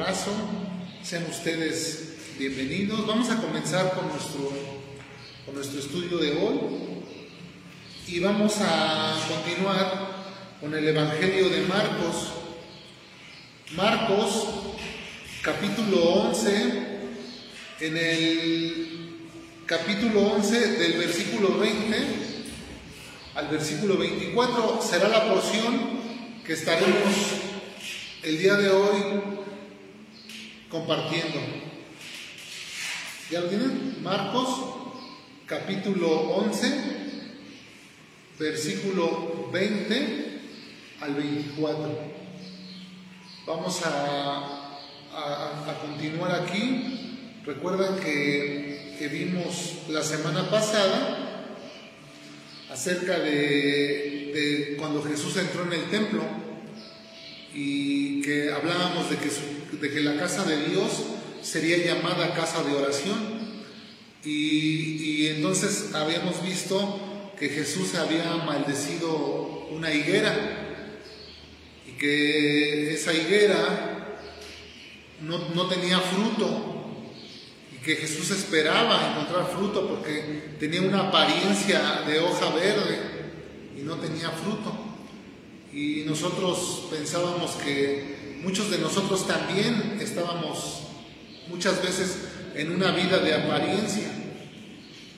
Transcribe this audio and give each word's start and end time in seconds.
abrazo. 0.00 0.30
Sean 1.02 1.24
ustedes 1.28 2.14
bienvenidos. 2.38 3.04
Vamos 3.04 3.30
a 3.30 3.36
comenzar 3.38 3.94
con 3.94 4.06
nuestro, 4.08 4.52
con 5.44 5.56
nuestro 5.56 5.80
estudio 5.80 6.18
de 6.18 6.38
hoy 6.38 6.60
y 8.06 8.20
vamos 8.20 8.58
a 8.60 9.16
continuar 9.26 10.12
con 10.60 10.72
el 10.72 10.86
Evangelio 10.86 11.48
de 11.48 11.62
Marcos. 11.62 12.28
Marcos, 13.72 14.46
capítulo 15.42 16.00
11, 16.28 16.52
en 17.80 17.96
el 17.96 19.16
capítulo 19.66 20.20
11 20.34 20.78
del 20.78 20.92
versículo 20.92 21.58
20 21.58 21.96
al 23.34 23.48
versículo 23.48 23.96
24 23.96 24.80
será 24.80 25.08
la 25.08 25.28
porción 25.28 25.98
que 26.46 26.52
estaremos 26.52 27.14
el 28.22 28.38
día 28.38 28.54
de 28.54 28.70
hoy 28.70 29.38
compartiendo. 30.70 31.38
¿Ya 33.30 33.40
lo 33.40 33.48
tienen? 33.48 34.02
Marcos, 34.02 34.48
capítulo 35.46 36.08
11, 36.08 36.72
versículo 38.38 39.48
20 39.52 40.40
al 41.00 41.14
24. 41.14 42.18
Vamos 43.46 43.82
a, 43.84 44.74
a, 45.14 45.70
a 45.70 45.78
continuar 45.80 46.42
aquí. 46.42 47.40
Recuerden 47.46 47.96
que, 48.02 48.96
que, 48.98 49.08
vimos 49.08 49.76
la 49.88 50.02
semana 50.02 50.50
pasada 50.50 51.46
acerca 52.70 53.18
de, 53.18 54.32
de 54.34 54.76
cuando 54.78 55.02
Jesús 55.02 55.34
entró 55.38 55.62
en 55.64 55.72
el 55.72 55.84
templo 55.90 56.47
y 57.54 58.20
que 58.22 58.52
hablábamos 58.52 59.10
de 59.10 59.16
que, 59.16 59.30
de 59.80 59.90
que 59.90 60.00
la 60.00 60.16
casa 60.16 60.44
de 60.44 60.68
Dios 60.68 60.92
sería 61.42 61.78
llamada 61.78 62.34
casa 62.34 62.62
de 62.62 62.74
oración. 62.74 63.38
Y, 64.24 65.20
y, 65.22 65.26
entonces 65.28 65.94
habíamos 65.94 66.42
visto 66.42 67.00
que 67.38 67.48
Jesús 67.48 67.94
había 67.94 68.24
maldecido 68.44 69.68
una 69.70 69.92
higuera 69.92 70.34
y 71.86 71.92
que 71.92 72.94
esa 72.94 73.12
higuera 73.12 74.18
no, 75.22 75.38
no 75.54 75.68
tenía 75.68 76.00
fruto 76.00 76.94
y 77.72 77.76
que 77.84 77.96
Jesús 77.96 78.30
esperaba 78.30 79.12
encontrar 79.12 79.50
fruto 79.50 79.88
porque 79.88 80.56
tenía 80.58 80.82
una 80.82 81.08
apariencia 81.08 82.02
de 82.06 82.18
hoja 82.18 82.50
verde 82.54 82.98
y 83.78 83.82
no 83.82 83.96
tenía 83.96 84.30
fruto. 84.30 84.87
Y 85.78 86.02
nosotros 86.04 86.88
pensábamos 86.90 87.52
que 87.52 88.40
muchos 88.42 88.68
de 88.68 88.78
nosotros 88.78 89.28
también 89.28 89.96
estábamos 90.00 90.88
muchas 91.48 91.80
veces 91.80 92.18
en 92.56 92.72
una 92.72 92.90
vida 92.90 93.18
de 93.18 93.32
apariencia. 93.32 94.10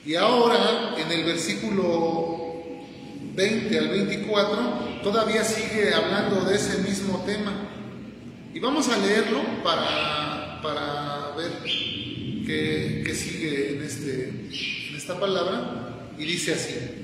Y 0.05 0.13
ahora, 0.13 0.93
en 0.99 1.11
el 1.11 1.25
versículo 1.25 2.53
20 3.33 3.79
al 3.79 3.89
24, 3.89 5.01
todavía 5.01 5.43
sigue 5.43 5.95
hablando 5.95 6.45
de 6.45 6.55
ese 6.55 6.77
mismo 6.87 7.23
tema. 7.25 7.53
Y 8.53 8.59
vamos 8.59 8.87
a 8.89 8.99
leerlo 8.99 9.41
para, 9.63 10.61
para 10.61 11.35
ver 11.37 11.53
qué, 12.45 13.01
qué 13.03 13.15
sigue 13.15 13.77
en, 13.77 13.81
este, 13.81 14.29
en 14.89 14.95
esta 14.95 15.19
palabra. 15.19 16.11
Y 16.19 16.25
dice 16.25 16.53
así. 16.53 17.00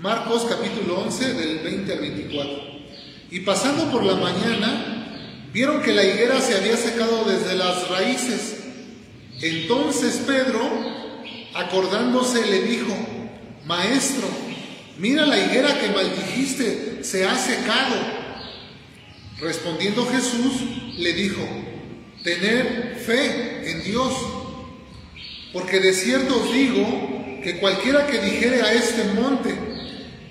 Marcos 0.00 0.46
capítulo 0.48 1.00
11 1.00 1.34
del 1.34 1.58
20 1.58 1.92
al 1.92 1.98
24. 1.98 2.48
Y 3.32 3.40
pasando 3.40 3.90
por 3.90 4.04
la 4.04 4.14
mañana, 4.14 5.48
vieron 5.52 5.82
que 5.82 5.92
la 5.92 6.04
higuera 6.04 6.40
se 6.40 6.56
había 6.56 6.76
secado 6.76 7.24
desde 7.24 7.56
las 7.56 7.88
raíces. 7.88 8.58
Entonces 9.42 10.22
Pedro, 10.24 10.60
acordándose, 11.52 12.46
le 12.46 12.62
dijo, 12.62 12.94
Maestro, 13.66 14.28
mira 14.98 15.26
la 15.26 15.36
higuera 15.36 15.80
que 15.80 15.88
maldijiste, 15.88 17.02
se 17.02 17.26
ha 17.26 17.34
secado. 17.34 17.96
Respondiendo 19.40 20.06
Jesús, 20.06 20.62
le 20.96 21.12
dijo, 21.12 21.42
Tener 22.22 23.02
fe 23.04 23.68
en 23.68 23.82
Dios, 23.82 24.12
porque 25.52 25.80
de 25.80 25.92
cierto 25.92 26.36
os 26.40 26.52
digo 26.52 27.40
que 27.42 27.58
cualquiera 27.58 28.06
que 28.06 28.18
dijere 28.20 28.62
a 28.62 28.72
este 28.72 29.02
monte, 29.14 29.67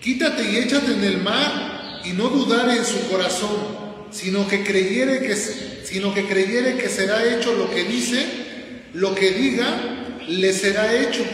quítate 0.07 0.49
y 0.49 0.55
échate 0.55 0.93
en 0.93 1.03
el 1.03 1.17
mar, 1.17 1.99
y 2.05 2.13
no 2.13 2.29
dudare 2.29 2.77
en 2.77 2.85
su 2.85 3.09
corazón, 3.09 3.57
sino 4.09 4.47
que 4.47 4.63
creyere 4.63 5.19
que, 5.19 5.35
sino 5.35 6.13
que 6.13 6.25
creyere 6.25 6.77
que 6.77 6.87
será 6.87 7.25
hecho 7.25 7.53
lo 7.53 7.69
que 7.69 7.83
dice, 7.83 8.25
lo 8.93 9.13
que 9.13 9.31
diga, 9.31 10.15
le 10.29 10.53
será 10.53 10.93
hecho. 10.93 11.25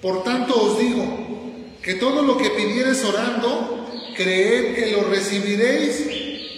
Por 0.00 0.22
tanto 0.22 0.54
os 0.54 0.78
digo, 0.78 1.74
que 1.82 1.94
todo 1.94 2.22
lo 2.22 2.38
que 2.38 2.50
pidiereis 2.50 3.02
orando, 3.02 3.90
creed 4.16 4.76
que 4.76 4.92
lo 4.92 5.02
recibiréis 5.08 6.06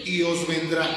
y 0.04 0.20
os 0.20 0.46
vendrá. 0.46 0.90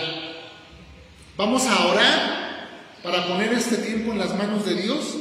Vamos 1.38 1.66
a 1.68 1.88
orar 1.88 2.70
para 3.02 3.30
poner 3.30 3.54
este 3.54 3.78
tiempo 3.78 4.12
en 4.12 4.20
las 4.20 4.36
manos 4.36 4.66
de 4.66 4.76
Dios. 4.76 5.16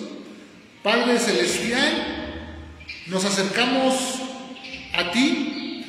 Padre 0.83 1.17
Celestial, 1.21 2.43
nos 3.07 3.25
acercamos 3.25 4.22
a 4.93 5.11
ti, 5.11 5.85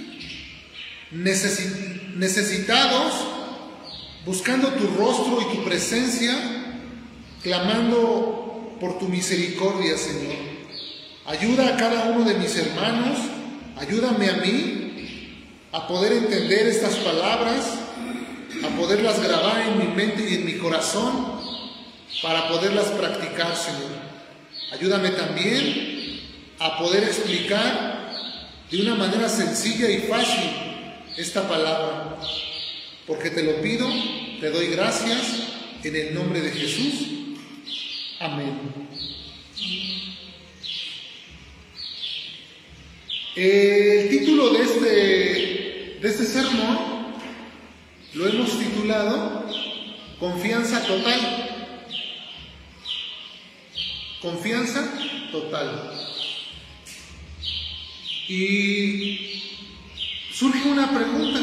necesitados, 2.16 3.14
buscando 4.26 4.70
tu 4.70 4.88
rostro 4.98 5.42
y 5.42 5.56
tu 5.56 5.64
presencia, 5.64 6.34
clamando 7.42 8.78
por 8.80 8.98
tu 9.00 9.08
misericordia, 9.10 9.98
Señor. 9.98 10.36
Ayuda 11.26 11.70
a 11.70 11.78
cada 11.78 12.06
uno 12.12 12.26
de 12.26 12.36
mis 12.36 12.56
hermanos, 12.58 13.18
ayúdame 13.78 14.30
a 14.30 14.34
mí 14.38 14.84
a 15.72 15.88
poder 15.88 16.14
entender 16.14 16.68
estas 16.68 16.96
palabras, 16.96 17.66
a 18.64 18.68
poderlas 18.78 19.22
grabar 19.22 19.62
en 19.68 19.80
mi 19.80 19.88
mente 19.96 20.30
y 20.30 20.36
en 20.36 20.46
mi 20.46 20.58
corazón, 20.58 21.42
para 22.22 22.48
poderlas 22.48 22.88
practicar, 22.88 23.56
Señor. 23.56 23.92
Ayúdame 24.72 25.10
también 25.10 26.22
a 26.60 26.78
poder 26.78 27.04
explicar 27.04 27.93
de 28.72 28.82
una 28.82 28.96
manera 28.96 29.30
sencilla 29.30 29.90
y 29.90 30.00
fácil 30.00 30.50
esta 31.18 31.48
palabra, 31.48 32.18
porque 33.06 33.30
te 33.30 33.44
lo 33.44 33.62
pido, 33.62 33.88
te 34.40 34.50
doy 34.50 34.68
gracias 34.68 35.44
en 35.84 35.96
el 35.96 36.16
nombre 36.16 36.42
de 36.42 36.52
Jesús. 36.52 37.08
Amén. 38.20 38.60
El 43.36 44.10
título 44.10 44.54
de 44.54 44.62
este, 44.62 46.00
de 46.02 46.08
este 46.08 46.24
sermón 46.24 46.78
lo 48.14 48.28
hemos 48.28 48.60
titulado 48.60 49.46
Confianza 50.20 50.86
Total. 50.86 51.50
Confianza 54.22 54.90
total. 55.32 56.03
Y 58.28 59.44
surge 60.32 60.68
una 60.70 60.90
pregunta. 60.92 61.40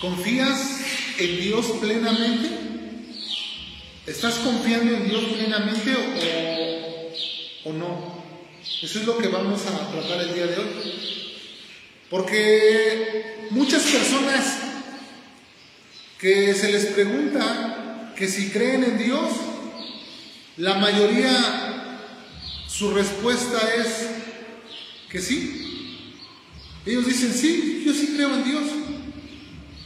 ¿Confías 0.00 0.80
en 1.18 1.40
Dios 1.40 1.66
plenamente? 1.80 2.50
¿Estás 4.06 4.34
confiando 4.34 4.94
en 4.94 5.08
Dios 5.08 5.24
plenamente 5.24 5.94
o, 7.64 7.70
o, 7.70 7.72
no? 7.72 8.24
Eso 8.82 9.00
es 9.00 9.06
lo 9.06 9.18
que 9.18 9.28
vamos 9.28 9.62
a 9.66 9.90
tratar 9.90 10.20
el 10.22 10.34
día 10.34 10.46
de 10.46 10.58
hoy. 10.58 10.66
Porque 12.10 13.48
muchas 13.50 13.82
personas 13.82 14.58
que 16.18 16.54
se 16.54 16.72
les 16.72 16.86
pregunta 16.86 18.12
que 18.16 18.28
si 18.28 18.50
creen 18.50 18.84
en 18.84 18.98
Dios, 18.98 19.30
la 20.56 20.74
mayoría, 20.74 22.00
su 22.68 22.92
respuesta 22.92 23.58
es 23.74 24.25
que 25.10 25.20
sí. 25.20 26.14
Ellos 26.84 27.06
dicen, 27.06 27.32
sí, 27.32 27.82
yo 27.84 27.92
sí 27.92 28.12
creo 28.14 28.34
en 28.34 28.44
Dios. 28.44 28.64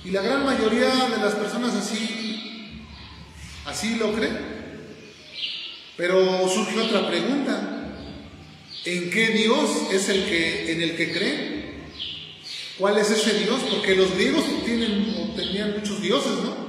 Y 0.05 0.11
la 0.11 0.23
gran 0.23 0.45
mayoría 0.45 0.89
de 0.89 1.19
las 1.19 1.35
personas 1.35 1.75
así, 1.75 2.85
así 3.67 3.97
lo 3.97 4.13
creen. 4.13 4.39
Pero 5.97 6.49
surge 6.49 6.79
otra 6.79 7.09
pregunta. 7.09 7.77
¿En 8.85 9.11
qué 9.11 9.29
Dios 9.29 9.93
es 9.93 10.09
el 10.09 10.25
que, 10.25 10.73
en 10.73 10.83
el 10.83 10.97
que 10.97 11.13
creen? 11.13 11.61
¿Cuál 12.79 12.97
es 12.99 13.11
ese 13.11 13.39
Dios? 13.41 13.61
Porque 13.71 13.95
los 13.95 14.15
griegos 14.15 14.45
tienen, 14.65 15.35
tenían 15.37 15.73
muchos 15.79 16.01
dioses, 16.01 16.33
¿no? 16.43 16.60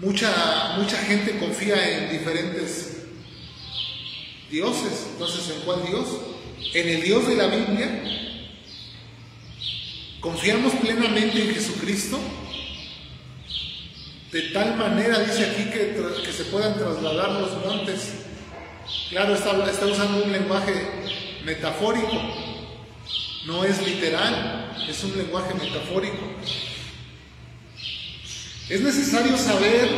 Mucha, 0.00 0.76
mucha 0.76 0.96
gente 0.98 1.38
confía 1.38 1.98
en 1.98 2.10
diferentes 2.10 3.02
dioses. 4.48 5.06
Entonces, 5.12 5.56
¿en 5.56 5.62
cuál 5.62 5.84
Dios? 5.86 6.06
¿En 6.72 6.88
el 6.88 7.02
Dios 7.02 7.26
de 7.26 7.34
la 7.34 7.48
Biblia? 7.48 8.02
¿Confiamos 10.20 10.72
plenamente 10.74 11.42
en 11.42 11.54
Jesucristo? 11.54 12.18
De 14.30 14.42
tal 14.50 14.76
manera, 14.76 15.18
dice 15.20 15.46
aquí, 15.46 15.64
que, 15.64 16.32
se 16.32 16.44
puedan 16.44 16.74
trasladar 16.74 17.32
los 17.40 17.64
montes. 17.64 18.12
Claro, 19.10 19.34
está, 19.34 19.68
está 19.68 19.86
usando 19.86 20.22
un 20.22 20.30
lenguaje 20.30 20.74
metafórico, 21.44 22.20
no 23.46 23.64
es 23.64 23.84
literal, 23.84 24.76
es 24.88 25.02
un 25.02 25.16
lenguaje 25.16 25.54
metafórico. 25.54 26.36
Es 28.68 28.82
necesario 28.82 29.36
saber 29.38 29.88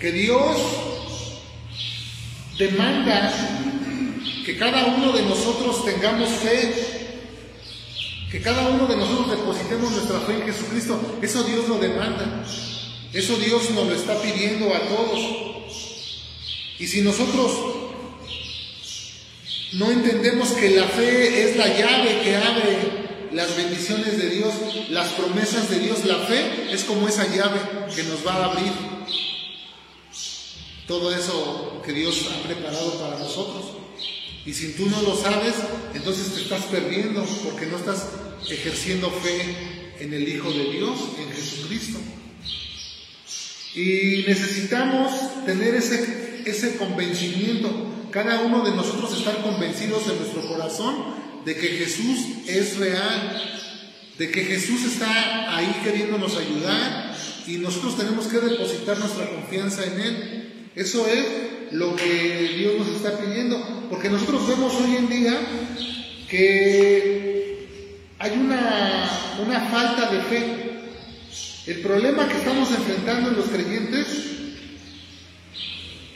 que 0.00 0.10
Dios 0.10 0.56
demanda 2.58 3.32
que 4.44 4.58
cada 4.58 4.86
uno 4.86 5.12
de 5.12 5.22
nosotros 5.22 5.84
tengamos 5.84 6.28
fe, 6.30 6.74
que 8.28 8.40
cada 8.40 8.68
uno 8.68 8.88
de 8.88 8.96
nosotros 8.96 9.30
depositemos 9.30 9.92
nuestra 9.92 10.18
fe 10.20 10.32
en 10.34 10.42
Jesucristo. 10.42 11.18
Eso 11.22 11.44
Dios 11.44 11.68
lo 11.68 11.78
demanda. 11.78 12.44
Eso 13.12 13.36
Dios 13.36 13.70
nos 13.70 13.86
lo 13.86 13.94
está 13.94 14.20
pidiendo 14.20 14.74
a 14.74 14.80
todos. 14.80 15.20
Y 16.80 16.86
si 16.88 17.02
nosotros 17.02 17.52
no 19.74 19.90
entendemos 19.92 20.48
que 20.50 20.70
la 20.70 20.86
fe 20.86 21.50
es 21.50 21.56
la 21.56 21.68
llave 21.68 22.20
que 22.24 22.36
abre 22.36 23.09
las 23.32 23.56
bendiciones 23.56 24.18
de 24.18 24.30
Dios, 24.30 24.54
las 24.90 25.08
promesas 25.10 25.70
de 25.70 25.78
Dios, 25.78 26.04
la 26.04 26.18
fe 26.18 26.72
es 26.72 26.84
como 26.84 27.08
esa 27.08 27.26
llave 27.34 27.60
que 27.94 28.02
nos 28.04 28.26
va 28.26 28.34
a 28.34 28.44
abrir 28.46 28.72
todo 30.86 31.14
eso 31.14 31.80
que 31.84 31.92
Dios 31.92 32.28
ha 32.32 32.46
preparado 32.46 32.98
para 32.98 33.18
nosotros. 33.18 33.64
Y 34.44 34.52
si 34.52 34.72
tú 34.72 34.86
no 34.86 35.02
lo 35.02 35.14
sabes, 35.16 35.54
entonces 35.94 36.34
te 36.34 36.42
estás 36.42 36.64
perdiendo 36.64 37.24
porque 37.44 37.66
no 37.66 37.76
estás 37.76 38.08
ejerciendo 38.48 39.10
fe 39.10 39.94
en 40.00 40.12
el 40.12 40.26
Hijo 40.26 40.50
de 40.50 40.72
Dios, 40.72 40.98
en 41.18 41.30
Jesucristo. 41.30 41.98
Y 43.74 44.24
necesitamos 44.26 45.12
tener 45.46 45.76
ese, 45.76 46.42
ese 46.46 46.76
convencimiento, 46.76 47.70
cada 48.10 48.40
uno 48.40 48.64
de 48.64 48.72
nosotros 48.72 49.16
estar 49.16 49.40
convencidos 49.42 50.08
en 50.08 50.18
nuestro 50.18 50.42
corazón 50.48 51.19
de 51.44 51.54
que 51.54 51.68
Jesús 51.68 52.18
es 52.46 52.76
real, 52.76 53.42
de 54.18 54.30
que 54.30 54.44
Jesús 54.44 54.84
está 54.84 55.56
ahí 55.56 55.80
queriéndonos 55.82 56.36
ayudar 56.36 57.16
y 57.46 57.56
nosotros 57.56 57.96
tenemos 57.96 58.26
que 58.26 58.38
depositar 58.38 58.98
nuestra 58.98 59.28
confianza 59.30 59.84
en 59.84 60.00
Él. 60.00 60.70
Eso 60.74 61.06
es 61.06 61.72
lo 61.72 61.96
que 61.96 62.54
Dios 62.58 62.74
nos 62.78 62.88
está 62.88 63.18
pidiendo, 63.18 63.86
porque 63.88 64.10
nosotros 64.10 64.46
vemos 64.46 64.74
hoy 64.74 64.96
en 64.96 65.08
día 65.08 65.40
que 66.28 67.66
hay 68.18 68.32
una, 68.32 69.36
una 69.44 69.60
falta 69.70 70.10
de 70.10 70.20
fe. 70.22 70.70
El 71.66 71.80
problema 71.80 72.28
que 72.28 72.38
estamos 72.38 72.70
enfrentando 72.70 73.30
en 73.30 73.36
los 73.36 73.46
creyentes 73.46 74.06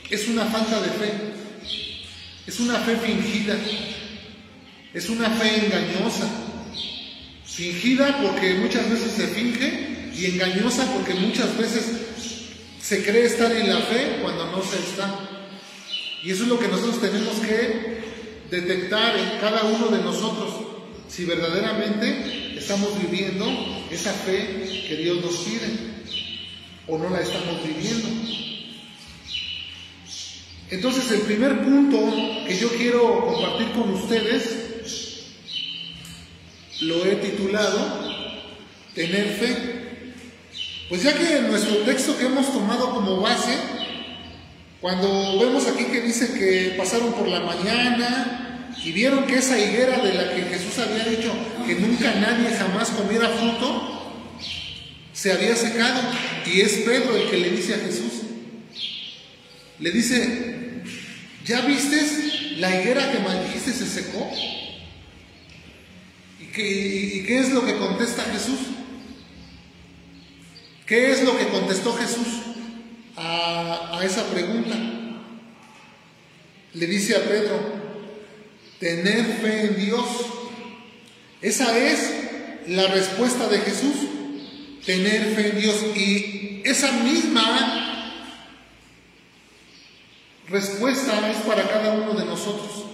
es 0.09 0.27
una 0.27 0.45
falta 0.45 0.81
de 0.81 0.89
fe, 0.89 1.13
es 2.45 2.59
una 2.59 2.79
fe 2.79 2.95
fingida. 2.97 3.57
Es 4.95 5.09
una 5.09 5.29
fe 5.29 5.65
engañosa, 5.65 6.25
fingida 7.45 8.17
porque 8.21 8.53
muchas 8.53 8.89
veces 8.89 9.11
se 9.11 9.27
finge 9.27 10.09
y 10.15 10.25
engañosa 10.27 10.89
porque 10.93 11.13
muchas 11.15 11.57
veces 11.57 11.83
se 12.81 13.03
cree 13.03 13.25
estar 13.25 13.51
en 13.51 13.73
la 13.73 13.81
fe 13.81 14.19
cuando 14.21 14.45
no 14.51 14.63
se 14.63 14.77
está. 14.77 15.19
Y 16.23 16.31
eso 16.31 16.43
es 16.43 16.47
lo 16.49 16.57
que 16.57 16.69
nosotros 16.69 17.01
tenemos 17.01 17.35
que 17.39 18.05
detectar 18.49 19.17
en 19.17 19.37
cada 19.41 19.65
uno 19.65 19.89
de 19.89 20.01
nosotros, 20.01 20.53
si 21.09 21.25
verdaderamente 21.25 22.57
estamos 22.57 22.91
viviendo 23.01 23.45
esa 23.91 24.13
fe 24.13 24.85
que 24.87 24.95
Dios 24.95 25.21
nos 25.21 25.35
pide 25.39 25.67
o 26.87 26.97
no 26.97 27.09
la 27.09 27.19
estamos 27.19 27.61
viviendo. 27.67 28.07
Entonces 30.71 31.11
el 31.11 31.21
primer 31.23 31.65
punto 31.65 31.99
que 32.47 32.57
yo 32.57 32.69
quiero 32.69 33.25
compartir 33.25 33.71
con 33.73 33.93
ustedes 33.93 34.64
lo 36.81 37.05
he 37.05 37.15
titulado 37.15 38.15
Tener 38.93 39.27
fe. 39.37 40.13
Pues 40.87 41.03
ya 41.03 41.13
que 41.13 41.41
nuestro 41.41 41.79
texto 41.79 42.17
que 42.17 42.27
hemos 42.27 42.53
tomado 42.53 42.91
como 42.91 43.19
base, 43.19 43.53
cuando 44.79 45.37
vemos 45.37 45.67
aquí 45.67 45.83
que 45.85 45.99
dice 45.99 46.33
que 46.33 46.75
pasaron 46.77 47.11
por 47.11 47.27
la 47.27 47.41
mañana 47.41 48.71
y 48.81 48.93
vieron 48.93 49.25
que 49.25 49.39
esa 49.39 49.59
higuera 49.59 49.97
de 49.97 50.13
la 50.13 50.33
que 50.33 50.43
Jesús 50.43 50.79
había 50.79 51.03
dicho 51.03 51.33
que 51.67 51.75
nunca 51.75 52.13
nadie 52.15 52.55
jamás 52.55 52.91
comiera 52.91 53.27
fruto, 53.29 54.13
se 55.11 55.33
había 55.33 55.57
secado. 55.57 56.01
Y 56.45 56.61
es 56.61 56.73
Pedro 56.85 57.17
el 57.17 57.29
que 57.29 57.37
le 57.37 57.49
dice 57.49 57.73
a 57.73 57.79
Jesús, 57.79 58.13
le 59.79 59.91
dice, 59.91 60.83
¿ya 61.45 61.61
viste 61.61 62.55
la 62.59 62.79
higuera 62.79 63.11
que 63.11 63.19
maldijiste 63.19 63.73
se 63.73 63.87
secó? 63.87 64.31
¿Y 66.57 67.23
qué 67.23 67.39
es 67.39 67.51
lo 67.51 67.65
que 67.65 67.77
contesta 67.77 68.23
Jesús? 68.23 68.59
¿Qué 70.85 71.11
es 71.11 71.23
lo 71.23 71.37
que 71.37 71.47
contestó 71.47 71.93
Jesús 71.93 72.27
a, 73.15 73.97
a 73.97 74.05
esa 74.05 74.23
pregunta? 74.27 74.75
Le 76.73 76.87
dice 76.87 77.15
a 77.15 77.23
Pedro, 77.23 77.59
tener 78.79 79.25
fe 79.41 79.65
en 79.65 79.75
Dios. 79.77 80.05
Esa 81.41 81.77
es 81.77 82.13
la 82.67 82.87
respuesta 82.87 83.47
de 83.47 83.59
Jesús, 83.59 83.95
tener 84.85 85.35
fe 85.35 85.49
en 85.49 85.59
Dios. 85.59 85.83
Y 85.95 86.61
esa 86.65 86.91
misma 86.91 88.05
respuesta 90.47 91.31
es 91.31 91.37
para 91.37 91.67
cada 91.67 91.93
uno 91.93 92.13
de 92.13 92.25
nosotros. 92.25 92.85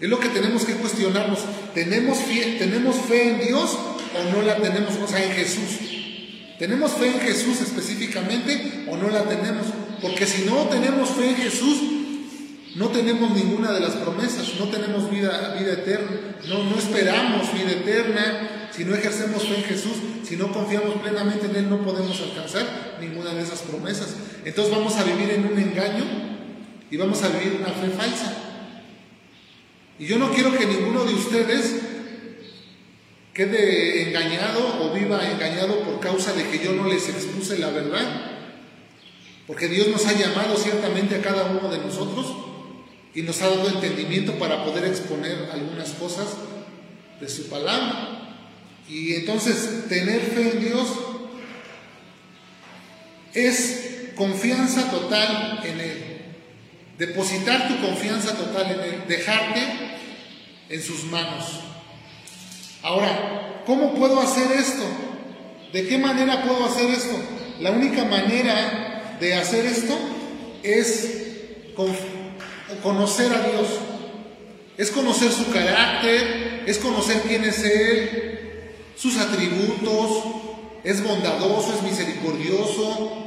Es 0.00 0.08
lo 0.08 0.18
que 0.18 0.28
tenemos 0.28 0.64
que 0.64 0.74
cuestionarnos. 0.74 1.40
¿Tenemos 1.74 2.18
fe, 2.18 2.56
¿Tenemos 2.58 2.96
fe 2.96 3.30
en 3.30 3.46
Dios 3.46 3.70
o 3.72 4.32
no 4.32 4.42
la 4.42 4.56
tenemos? 4.56 4.94
O 5.02 5.06
sea, 5.06 5.24
en 5.24 5.32
Jesús. 5.32 5.78
¿Tenemos 6.58 6.92
fe 6.92 7.08
en 7.08 7.20
Jesús 7.20 7.60
específicamente 7.60 8.86
o 8.88 8.96
no 8.96 9.10
la 9.10 9.24
tenemos? 9.24 9.66
Porque 10.00 10.26
si 10.26 10.44
no 10.44 10.68
tenemos 10.68 11.10
fe 11.10 11.30
en 11.30 11.36
Jesús, 11.36 11.78
no 12.76 12.88
tenemos 12.88 13.30
ninguna 13.30 13.72
de 13.72 13.80
las 13.80 13.92
promesas, 13.92 14.54
no 14.58 14.68
tenemos 14.68 15.10
vida, 15.10 15.54
vida 15.58 15.72
eterna, 15.74 16.10
no, 16.48 16.64
no 16.64 16.76
esperamos 16.76 17.52
vida 17.52 17.70
eterna, 17.70 18.68
si 18.72 18.84
no 18.84 18.94
ejercemos 18.94 19.44
fe 19.44 19.56
en 19.56 19.64
Jesús, 19.64 19.92
si 20.26 20.36
no 20.36 20.52
confiamos 20.52 20.94
plenamente 21.00 21.46
en 21.46 21.56
Él, 21.56 21.70
no 21.70 21.84
podemos 21.84 22.20
alcanzar 22.20 22.98
ninguna 23.00 23.32
de 23.32 23.42
esas 23.42 23.60
promesas. 23.60 24.14
Entonces 24.44 24.74
vamos 24.74 24.96
a 24.96 25.04
vivir 25.04 25.30
en 25.30 25.46
un 25.46 25.58
engaño 25.58 26.04
y 26.90 26.96
vamos 26.96 27.22
a 27.22 27.28
vivir 27.28 27.58
una 27.60 27.70
fe 27.70 27.88
falsa. 27.96 28.43
Y 29.98 30.06
yo 30.06 30.18
no 30.18 30.32
quiero 30.32 30.56
que 30.56 30.66
ninguno 30.66 31.04
de 31.04 31.14
ustedes 31.14 31.76
quede 33.32 34.08
engañado 34.08 34.82
o 34.82 34.94
viva 34.94 35.30
engañado 35.30 35.80
por 35.80 36.00
causa 36.00 36.32
de 36.32 36.48
que 36.48 36.64
yo 36.64 36.72
no 36.72 36.88
les 36.88 37.08
expuse 37.08 37.58
la 37.58 37.70
verdad. 37.70 38.32
Porque 39.46 39.68
Dios 39.68 39.88
nos 39.88 40.06
ha 40.06 40.12
llamado 40.12 40.56
ciertamente 40.56 41.16
a 41.16 41.20
cada 41.20 41.44
uno 41.46 41.68
de 41.68 41.78
nosotros 41.78 42.34
y 43.14 43.22
nos 43.22 43.40
ha 43.42 43.50
dado 43.50 43.68
entendimiento 43.68 44.38
para 44.38 44.64
poder 44.64 44.84
exponer 44.84 45.50
algunas 45.52 45.90
cosas 45.90 46.28
de 47.20 47.28
su 47.28 47.48
palabra. 47.48 48.36
Y 48.88 49.14
entonces 49.14 49.88
tener 49.88 50.20
fe 50.20 50.52
en 50.52 50.60
Dios 50.60 50.88
es 53.34 54.10
confianza 54.16 54.90
total 54.90 55.60
en 55.64 55.80
Él. 55.80 56.13
Depositar 56.98 57.68
tu 57.68 57.80
confianza 57.84 58.36
total 58.36 58.70
en 58.72 58.80
Él, 58.80 59.02
dejarte 59.08 59.60
en 60.68 60.82
sus 60.82 61.04
manos. 61.04 61.60
Ahora, 62.82 63.62
¿cómo 63.66 63.94
puedo 63.94 64.20
hacer 64.20 64.52
esto? 64.52 64.84
¿De 65.72 65.88
qué 65.88 65.98
manera 65.98 66.44
puedo 66.44 66.64
hacer 66.64 66.90
esto? 66.90 67.16
La 67.60 67.72
única 67.72 68.04
manera 68.04 69.16
de 69.18 69.34
hacer 69.34 69.66
esto 69.66 69.98
es 70.62 71.08
conocer 72.82 73.32
a 73.32 73.48
Dios. 73.48 73.68
Es 74.76 74.90
conocer 74.90 75.30
su 75.30 75.50
carácter, 75.50 76.64
es 76.66 76.78
conocer 76.78 77.22
quién 77.22 77.44
es 77.44 77.62
Él, 77.62 78.70
sus 78.96 79.16
atributos, 79.18 80.24
es 80.82 81.02
bondadoso, 81.02 81.74
es 81.74 81.82
misericordioso, 81.82 83.23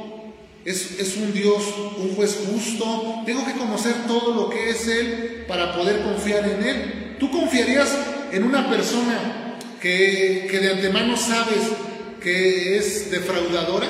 es, 0.70 1.16
un 1.16 1.32
Dios, 1.32 1.62
un 1.98 2.14
juez 2.14 2.38
justo. 2.50 3.22
Tengo 3.24 3.44
que 3.44 3.52
conocer 3.52 3.94
todo 4.06 4.34
lo 4.34 4.50
que 4.50 4.70
es 4.70 4.86
Él 4.88 5.44
para 5.48 5.74
poder 5.74 6.02
confiar 6.02 6.48
en 6.48 6.62
Él. 6.62 7.16
¿Tú 7.18 7.30
confiarías 7.30 7.96
en 8.32 8.44
una 8.44 8.68
persona 8.68 9.56
que, 9.80 10.46
que 10.50 10.58
de 10.58 10.72
antemano 10.72 11.16
sabes 11.16 11.70
que 12.20 12.76
es 12.76 13.10
defraudadora? 13.10 13.88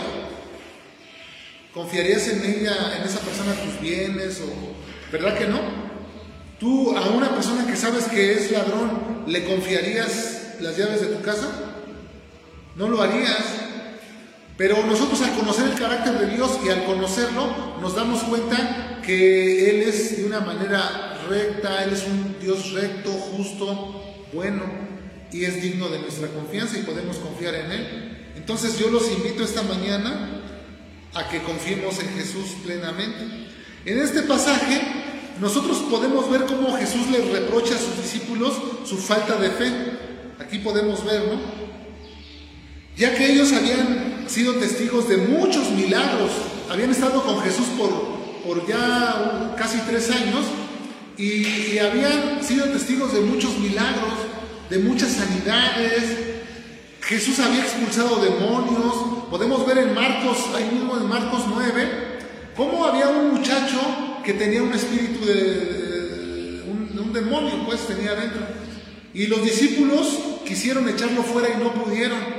¿Confiarías 1.74 2.28
en 2.28 2.44
ella, 2.44 2.96
en 2.96 3.02
esa 3.02 3.20
persona 3.20 3.52
tus 3.54 3.80
bienes? 3.80 4.40
O, 4.40 5.10
¿Verdad 5.12 5.36
que 5.36 5.46
no? 5.46 5.60
¿Tú 6.58 6.96
a 6.96 7.08
una 7.10 7.34
persona 7.34 7.66
que 7.66 7.76
sabes 7.76 8.04
que 8.04 8.32
es 8.32 8.50
ladrón 8.50 9.24
le 9.26 9.44
confiarías 9.44 10.56
las 10.60 10.76
llaves 10.76 11.00
de 11.00 11.06
tu 11.08 11.22
casa? 11.22 11.68
no 12.78 12.88
lo 12.88 13.02
harías. 13.02 13.67
Pero 14.58 14.84
nosotros 14.84 15.22
al 15.22 15.36
conocer 15.36 15.68
el 15.68 15.78
carácter 15.78 16.18
de 16.18 16.34
Dios 16.34 16.58
y 16.66 16.68
al 16.68 16.84
conocerlo, 16.84 17.76
nos 17.80 17.94
damos 17.94 18.24
cuenta 18.24 19.00
que 19.06 19.70
Él 19.70 19.88
es 19.88 20.16
de 20.16 20.24
una 20.24 20.40
manera 20.40 21.16
recta, 21.28 21.84
Él 21.84 21.92
es 21.92 22.04
un 22.04 22.36
Dios 22.40 22.72
recto, 22.72 23.10
justo, 23.12 24.02
bueno, 24.32 24.64
y 25.30 25.44
es 25.44 25.62
digno 25.62 25.88
de 25.88 26.00
nuestra 26.00 26.26
confianza 26.26 26.76
y 26.76 26.82
podemos 26.82 27.18
confiar 27.18 27.54
en 27.54 27.70
Él. 27.70 28.32
Entonces 28.34 28.76
yo 28.80 28.90
los 28.90 29.08
invito 29.12 29.44
esta 29.44 29.62
mañana 29.62 30.42
a 31.14 31.28
que 31.28 31.40
confiemos 31.42 32.00
en 32.00 32.08
Jesús 32.16 32.56
plenamente. 32.64 33.46
En 33.84 34.00
este 34.00 34.22
pasaje 34.22 34.80
nosotros 35.40 35.84
podemos 35.88 36.28
ver 36.28 36.46
cómo 36.46 36.76
Jesús 36.76 37.08
les 37.12 37.30
reprocha 37.30 37.76
a 37.76 37.78
sus 37.78 37.96
discípulos 37.96 38.54
su 38.84 38.96
falta 38.96 39.36
de 39.36 39.50
fe. 39.50 39.72
Aquí 40.40 40.58
podemos 40.58 41.04
ver, 41.04 41.28
¿no? 41.28 41.40
Ya 42.96 43.14
que 43.14 43.30
ellos 43.32 43.52
habían 43.52 44.07
sido 44.28 44.54
testigos 44.54 45.08
de 45.08 45.16
muchos 45.16 45.70
milagros, 45.70 46.30
habían 46.70 46.90
estado 46.90 47.22
con 47.22 47.40
Jesús 47.40 47.66
por, 47.78 48.18
ya 48.66 49.54
casi 49.56 49.78
tres 49.88 50.10
años 50.10 50.44
y, 51.16 51.74
y 51.74 51.78
habían 51.78 52.42
sido 52.42 52.66
testigos 52.66 53.12
de 53.12 53.20
muchos 53.20 53.58
milagros, 53.58 54.14
de 54.70 54.78
muchas 54.78 55.12
sanidades. 55.12 56.02
Jesús 57.02 57.38
había 57.40 57.62
expulsado 57.62 58.22
demonios. 58.22 58.94
Podemos 59.30 59.66
ver 59.66 59.78
en 59.78 59.94
Marcos, 59.94 60.38
ahí 60.54 60.70
mismo 60.72 60.96
en 60.96 61.08
Marcos 61.08 61.42
9, 61.48 61.88
cómo 62.56 62.84
había 62.84 63.08
un 63.08 63.34
muchacho 63.34 63.80
que 64.24 64.34
tenía 64.34 64.62
un 64.62 64.72
espíritu 64.72 65.24
de, 65.24 66.62
un, 66.70 66.98
un, 66.98 67.12
demonio, 67.12 67.64
pues 67.66 67.86
tenía 67.86 68.12
adentro. 68.12 68.42
Y 69.14 69.26
los 69.26 69.42
discípulos 69.42 70.18
quisieron 70.46 70.88
echarlo 70.88 71.22
fuera 71.22 71.48
y 71.50 71.62
no 71.62 71.72
pudieron. 71.72 72.37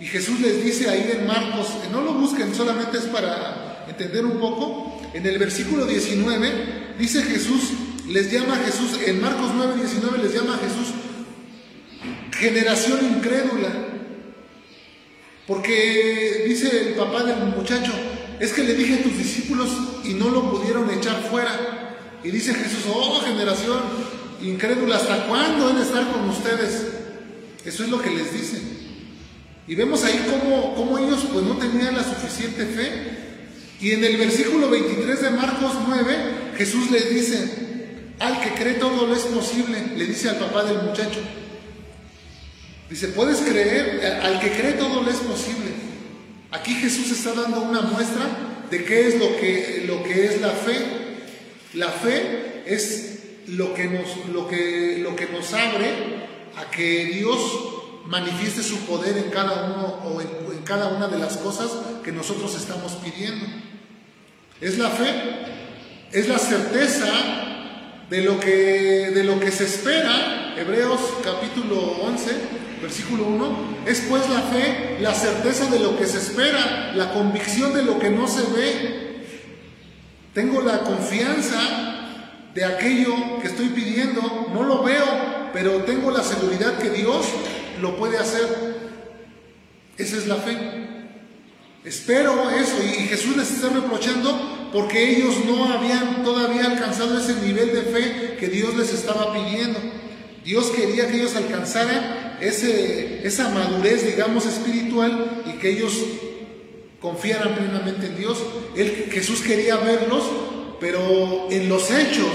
Y 0.00 0.06
Jesús 0.06 0.40
les 0.40 0.64
dice 0.64 0.88
ahí 0.88 1.10
en 1.18 1.26
Marcos, 1.26 1.68
no 1.92 2.02
lo 2.02 2.14
busquen, 2.14 2.54
solamente 2.54 2.98
es 2.98 3.04
para 3.04 3.86
entender 3.88 4.24
un 4.26 4.38
poco. 4.38 5.00
En 5.14 5.24
el 5.26 5.38
versículo 5.38 5.86
19 5.86 6.96
dice 6.98 7.22
Jesús, 7.22 7.70
les 8.08 8.30
llama 8.30 8.54
a 8.54 8.58
Jesús, 8.58 8.98
en 9.06 9.20
Marcos 9.20 9.50
9, 9.54 9.74
19 9.76 10.18
les 10.18 10.34
llama 10.34 10.54
a 10.54 10.58
Jesús 10.58 10.94
generación 12.44 12.98
incrédula. 13.16 13.70
Porque 15.46 16.44
dice 16.48 16.88
el 16.88 16.94
papá 16.94 17.22
del 17.22 17.36
muchacho, 17.56 17.92
es 18.40 18.52
que 18.52 18.64
le 18.64 18.74
dije 18.74 18.94
a 18.94 19.02
tus 19.02 19.16
discípulos 19.16 19.70
y 20.04 20.14
no 20.14 20.28
lo 20.30 20.50
pudieron 20.50 20.90
echar 20.90 21.22
fuera. 21.30 22.20
Y 22.22 22.30
dice 22.30 22.54
Jesús, 22.54 22.84
oh 22.88 23.20
generación 23.20 23.80
incrédula, 24.42 24.96
¿hasta 24.96 25.26
cuándo 25.26 25.70
he 25.70 25.74
de 25.74 25.82
estar 25.82 26.10
con 26.10 26.28
ustedes? 26.28 26.86
Eso 27.64 27.84
es 27.84 27.90
lo 27.90 28.00
que 28.00 28.10
les 28.10 28.32
dice. 28.32 28.60
Y 29.66 29.74
vemos 29.74 30.04
ahí 30.04 30.24
cómo, 30.30 30.74
cómo 30.74 30.98
ellos 30.98 31.26
pues 31.32 31.44
no 31.44 31.56
tenían 31.56 31.96
la 31.96 32.04
suficiente 32.04 32.66
fe. 32.66 33.24
Y 33.80 33.92
en 33.92 34.04
el 34.04 34.16
versículo 34.16 34.68
23 34.70 35.22
de 35.22 35.30
Marcos 35.30 35.72
9, 35.86 36.16
Jesús 36.56 36.90
les 36.90 37.10
dice, 37.10 37.64
al 38.18 38.40
que 38.40 38.50
cree 38.50 38.74
todo 38.74 39.06
lo 39.06 39.14
es 39.14 39.22
posible, 39.22 39.82
le 39.96 40.06
dice 40.06 40.28
al 40.28 40.36
papá 40.36 40.64
del 40.64 40.82
muchacho. 40.82 41.20
Dice, 42.88 43.08
puedes 43.08 43.38
creer, 43.38 44.20
al 44.22 44.38
que 44.40 44.50
cree 44.52 44.72
todo 44.74 45.02
le 45.02 45.10
es 45.10 45.18
posible. 45.18 45.70
Aquí 46.50 46.74
Jesús 46.74 47.10
está 47.10 47.32
dando 47.32 47.62
una 47.62 47.80
muestra 47.80 48.26
de 48.70 48.84
qué 48.84 49.08
es 49.08 49.18
lo 49.18 49.36
que, 49.36 49.84
lo 49.86 50.02
que 50.02 50.26
es 50.26 50.40
la 50.40 50.50
fe. 50.50 50.78
La 51.72 51.88
fe 51.88 52.62
es 52.66 53.18
lo 53.48 53.74
que, 53.74 53.86
nos, 53.86 54.28
lo, 54.32 54.46
que, 54.46 54.98
lo 55.02 55.16
que 55.16 55.26
nos 55.26 55.52
abre 55.52 55.88
a 56.56 56.70
que 56.70 57.06
Dios 57.06 57.73
manifieste 58.06 58.62
su 58.62 58.78
poder 58.86 59.16
en 59.18 59.30
cada 59.30 59.64
uno 59.64 60.00
o 60.04 60.20
en, 60.20 60.28
cada 60.64 60.88
una 60.88 61.08
de 61.08 61.18
las 61.18 61.36
cosas 61.36 61.70
que 62.02 62.12
nosotros 62.12 62.54
estamos 62.54 62.92
pidiendo. 62.92 63.44
Es 64.60 64.78
la 64.78 64.88
fe, 64.88 65.10
es 66.10 66.28
la 66.28 66.38
certeza 66.38 67.06
de 68.08 68.22
lo 68.22 68.40
que, 68.40 69.10
de 69.14 69.24
lo 69.24 69.38
que 69.38 69.50
se 69.50 69.64
espera. 69.64 70.54
Hebreos 70.56 71.00
capítulo 71.22 71.78
11, 72.02 72.30
versículo 72.80 73.24
1, 73.24 73.58
es 73.86 74.00
pues 74.08 74.28
la 74.30 74.40
fe, 74.42 74.98
la 75.00 75.12
certeza 75.12 75.66
de 75.66 75.80
lo 75.80 75.98
que 75.98 76.06
se 76.06 76.18
espera, 76.18 76.92
la 76.94 77.12
convicción 77.12 77.74
de 77.74 77.82
lo 77.82 77.98
que 77.98 78.10
no 78.10 78.26
se 78.26 78.42
ve. 78.52 79.24
Tengo 80.32 80.62
la 80.62 80.80
confianza 80.80 81.58
de 82.54 82.64
aquello 82.64 83.40
que 83.40 83.48
estoy 83.48 83.68
pidiendo, 83.68 84.48
no 84.52 84.62
lo 84.62 84.82
veo, 84.82 85.04
pero 85.52 85.82
tengo 85.82 86.10
la 86.10 86.22
seguridad 86.22 86.78
que 86.78 86.90
Dios 86.90 87.26
lo 87.80 87.96
puede 87.96 88.18
hacer. 88.18 88.76
Esa 89.96 90.16
es 90.16 90.26
la 90.26 90.36
fe. 90.36 90.56
Espero 91.84 92.50
eso 92.50 92.76
y 92.82 93.06
Jesús 93.06 93.36
les 93.36 93.50
está 93.50 93.68
reprochando 93.68 94.70
porque 94.72 95.16
ellos 95.16 95.44
no 95.46 95.72
habían 95.72 96.24
todavía 96.24 96.64
alcanzado 96.64 97.18
ese 97.18 97.34
nivel 97.42 97.72
de 97.72 97.82
fe 97.82 98.36
que 98.40 98.48
Dios 98.48 98.74
les 98.74 98.92
estaba 98.92 99.32
pidiendo. 99.32 99.78
Dios 100.44 100.70
quería 100.70 101.08
que 101.08 101.18
ellos 101.18 101.36
alcanzaran 101.36 102.38
ese, 102.40 103.26
esa 103.26 103.50
madurez, 103.50 104.06
digamos, 104.06 104.46
espiritual 104.46 105.42
y 105.46 105.58
que 105.58 105.70
ellos 105.70 105.92
confiaran 107.00 107.54
plenamente 107.54 108.06
en 108.06 108.16
Dios. 108.16 108.38
Jesús 109.10 109.42
quería 109.42 109.76
verlos, 109.76 110.24
pero 110.80 111.48
en 111.50 111.68
los 111.68 111.90
hechos, 111.90 112.32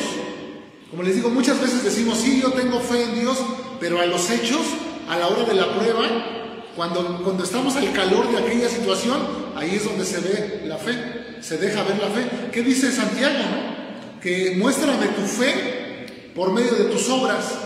como 0.92 1.04
les 1.04 1.16
digo, 1.16 1.30
muchas 1.30 1.60
veces 1.60 1.84
decimos, 1.84 2.20
sí, 2.20 2.40
yo 2.42 2.52
tengo 2.52 2.80
fe 2.80 3.04
en 3.04 3.20
Dios, 3.20 3.38
pero 3.80 4.00
a 4.00 4.06
los 4.06 4.30
hechos, 4.30 4.62
a 5.10 5.18
la 5.18 5.28
hora 5.28 5.44
de 5.44 5.56
la 5.56 5.74
prueba, 5.74 6.08
cuando, 6.76 7.24
cuando 7.24 7.44
estamos 7.44 7.76
al 7.76 7.92
calor 7.94 8.32
de 8.32 8.38
aquella 8.38 8.70
situación, 8.70 9.18
ahí 9.56 9.76
es 9.76 9.84
donde 9.84 10.06
se 10.06 10.20
ve 10.20 10.62
la 10.66 10.78
fe, 10.78 10.94
se 11.42 11.58
deja 11.58 11.84
ver 11.84 11.98
la 11.98 12.08
fe. 12.08 12.30
¿Qué 12.52 12.62
dice 12.62 12.92
Santiago? 12.92 13.44
Que 14.22 14.54
muéstrame 14.56 15.08
tu 15.08 15.22
fe 15.24 16.32
por 16.36 16.54
medio 16.54 16.74
de 16.74 16.86
tus 16.86 17.10
obras. 17.10 17.58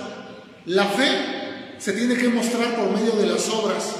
La 0.66 0.86
fe 0.86 1.76
se 1.80 1.92
tiene 1.92 2.16
que 2.16 2.30
mostrar 2.30 2.76
por 2.78 2.90
medio 2.92 3.12
de 3.12 3.28
las 3.28 3.50
obras. 3.50 3.94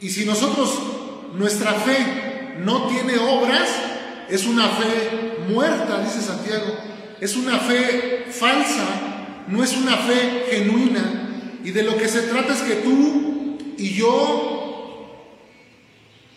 Y 0.00 0.10
si 0.10 0.24
nosotros, 0.24 0.76
nuestra 1.34 1.72
fe 1.74 2.56
no 2.58 2.88
tiene 2.88 3.16
obras, 3.16 3.68
es 4.28 4.44
una 4.44 4.68
fe 4.70 5.44
muerta, 5.48 6.02
dice 6.02 6.20
Santiago. 6.20 6.74
Es 7.20 7.36
una 7.36 7.60
fe 7.60 8.26
falsa, 8.28 9.44
no 9.46 9.62
es 9.62 9.76
una 9.76 9.96
fe 9.98 10.46
genuina. 10.50 11.28
Y 11.64 11.70
de 11.70 11.82
lo 11.82 11.96
que 11.96 12.08
se 12.08 12.22
trata 12.22 12.54
es 12.54 12.60
que 12.62 12.76
tú 12.76 13.56
y 13.76 13.94
yo 13.94 14.60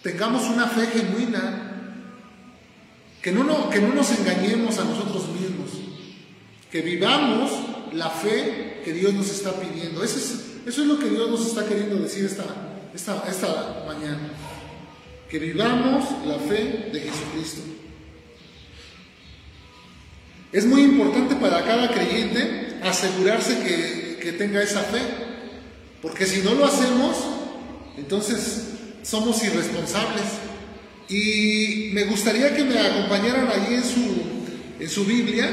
tengamos 0.01 0.43
una 0.49 0.67
fe 0.67 0.87
genuina, 0.87 1.69
que 3.21 3.31
no, 3.31 3.43
no, 3.43 3.69
que 3.69 3.79
no 3.79 3.93
nos 3.93 4.11
engañemos 4.11 4.77
a 4.79 4.83
nosotros 4.83 5.29
mismos, 5.29 5.69
que 6.69 6.81
vivamos 6.81 7.51
la 7.93 8.09
fe 8.09 8.81
que 8.83 8.93
Dios 8.93 9.13
nos 9.13 9.29
está 9.29 9.53
pidiendo. 9.53 10.03
Eso 10.03 10.17
es, 10.17 10.45
eso 10.65 10.81
es 10.81 10.87
lo 10.87 10.99
que 10.99 11.09
Dios 11.09 11.29
nos 11.29 11.45
está 11.45 11.65
queriendo 11.65 11.95
decir 11.95 12.25
esta, 12.25 12.43
esta, 12.93 13.23
esta 13.29 13.83
mañana. 13.87 14.29
Que 15.29 15.39
vivamos 15.39 16.05
la 16.25 16.37
fe 16.37 16.89
de 16.91 16.99
Jesucristo. 16.99 17.61
Es 20.51 20.65
muy 20.65 20.81
importante 20.81 21.35
para 21.35 21.63
cada 21.65 21.91
creyente 21.91 22.79
asegurarse 22.83 23.63
que, 23.63 24.02
que 24.23 24.31
tenga 24.31 24.63
esa 24.63 24.81
fe, 24.83 25.01
porque 26.01 26.25
si 26.25 26.41
no 26.41 26.53
lo 26.55 26.65
hacemos, 26.65 27.17
entonces 27.97 28.69
somos 29.03 29.43
irresponsables. 29.43 30.23
Y 31.09 31.89
me 31.93 32.05
gustaría 32.05 32.55
que 32.55 32.63
me 32.63 32.79
acompañaran 32.79 33.49
allí 33.49 33.75
en 33.75 33.83
su, 33.83 34.23
en 34.79 34.89
su 34.89 35.03
Biblia 35.05 35.49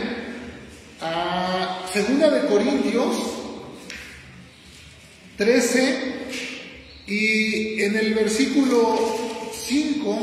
a 1.01 1.85
Segunda 1.93 2.31
de 2.31 2.47
Corintios 2.47 3.17
13 5.37 6.15
y 7.09 7.83
en 7.83 7.97
el 7.97 8.15
versículo 8.15 9.51
5, 9.67 10.19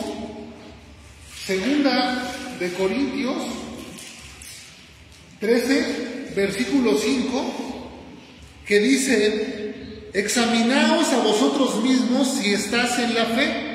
Segunda 1.46 2.34
de 2.60 2.72
Corintios 2.74 3.44
13, 5.40 6.34
versículo 6.36 6.98
5, 6.98 7.77
que 8.68 8.80
dice, 8.80 10.10
examinaos 10.14 11.08
a 11.14 11.20
vosotros 11.20 11.82
mismos 11.82 12.28
si 12.28 12.54
estás 12.54 13.00
en 13.00 13.16
la 13.16 13.26
fe, 13.26 13.68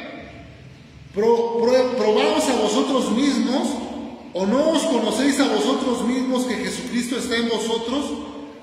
Pro, 1.15 1.59
pro, 1.61 1.97
probaos 1.99 2.49
a 2.49 2.55
vosotros 2.55 3.13
mismos, 3.13 3.69
o 4.33 4.47
no 4.47 4.71
os 4.71 4.83
conocéis 4.85 5.39
a 5.41 5.49
vosotros 5.49 6.09
mismos 6.09 6.47
que 6.47 6.55
Jesucristo 6.55 7.19
está 7.19 7.37
en 7.37 7.51
vosotros, 7.51 8.13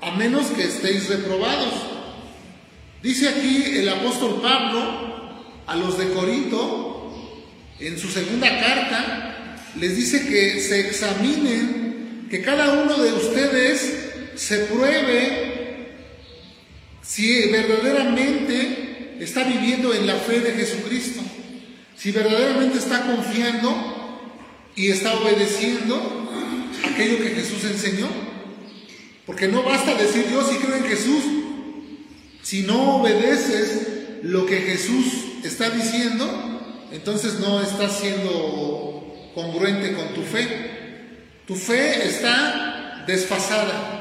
a 0.00 0.10
menos 0.16 0.46
que 0.46 0.64
estéis 0.64 1.08
reprobados. 1.08 1.74
Dice 3.04 3.28
aquí 3.28 3.62
el 3.76 3.88
apóstol 3.88 4.40
Pablo 4.42 4.80
a 5.68 5.76
los 5.76 5.96
de 5.96 6.08
Corinto, 6.08 7.12
en 7.78 7.96
su 7.96 8.08
segunda 8.08 8.48
carta, 8.48 9.56
les 9.78 9.96
dice 9.96 10.26
que 10.26 10.60
se 10.60 10.80
examinen, 10.80 12.26
que 12.28 12.42
cada 12.42 12.82
uno 12.82 12.98
de 12.98 13.12
ustedes 13.12 14.10
se 14.34 14.58
pruebe 14.64 15.49
si 17.10 17.48
verdaderamente 17.48 19.16
está 19.18 19.42
viviendo 19.42 19.92
en 19.92 20.06
la 20.06 20.14
fe 20.14 20.38
de 20.38 20.52
Jesucristo, 20.52 21.20
si 21.96 22.12
verdaderamente 22.12 22.78
está 22.78 23.04
confiando 23.04 24.38
y 24.76 24.90
está 24.92 25.14
obedeciendo 25.14 26.30
aquello 26.88 27.18
que 27.18 27.30
Jesús 27.30 27.64
enseñó. 27.64 28.06
Porque 29.26 29.48
no 29.48 29.64
basta 29.64 29.96
decir 29.96 30.26
yo 30.30 30.40
sí 30.48 30.58
creo 30.58 30.76
en 30.76 30.84
Jesús, 30.84 31.24
si 32.42 32.62
no 32.62 32.98
obedeces 32.98 34.22
lo 34.22 34.46
que 34.46 34.58
Jesús 34.58 35.06
está 35.42 35.68
diciendo, 35.68 36.86
entonces 36.92 37.40
no 37.40 37.60
estás 37.60 37.98
siendo 37.98 39.32
congruente 39.34 39.94
con 39.94 40.14
tu 40.14 40.22
fe. 40.22 40.46
Tu 41.44 41.56
fe 41.56 42.06
está 42.06 43.02
desfasada. 43.08 43.96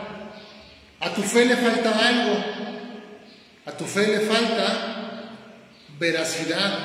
A 1.00 1.12
tu 1.16 1.24
fe 1.24 1.46
le 1.46 1.56
falta 1.56 2.08
algo. 2.08 2.59
A 3.70 3.78
tu 3.78 3.86
fe 3.86 4.08
le 4.08 4.22
falta 4.22 5.36
veracidad. 6.00 6.80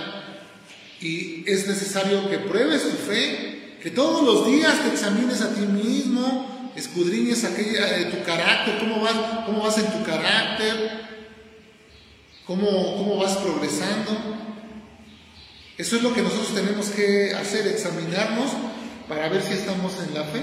Y 1.01 1.43
es 1.51 1.67
necesario 1.67 2.29
que 2.29 2.39
pruebes 2.39 2.83
tu 2.83 2.97
fe, 2.97 3.79
que 3.83 3.91
todos 3.91 4.23
los 4.23 4.47
días 4.47 4.83
te 4.83 4.91
examines 4.91 5.41
a 5.41 5.55
ti 5.55 5.63
mismo, 5.63 6.73
escudriñes 6.77 7.45
aquella, 7.45 7.87
de 7.87 8.05
tu 8.07 8.23
carácter, 8.23 8.79
cómo 8.81 9.01
vas, 9.01 9.15
cómo 9.47 9.63
vas 9.63 9.79
en 9.79 9.87
tu 9.87 10.03
carácter, 10.05 11.07
cómo, 12.47 12.97
cómo 12.99 13.17
vas 13.17 13.39
progresando. 13.39 14.13
Eso 15.79 15.97
es 15.97 16.03
lo 16.03 16.13
que 16.13 16.21
nosotros 16.21 16.55
tenemos 16.55 16.91
que 16.91 17.33
hacer, 17.35 17.67
examinarnos 17.67 18.51
para 19.09 19.31
ver 19.31 19.43
si 19.43 19.55
estamos 19.55 19.95
en 20.07 20.15
la 20.15 20.25
fe. 20.25 20.43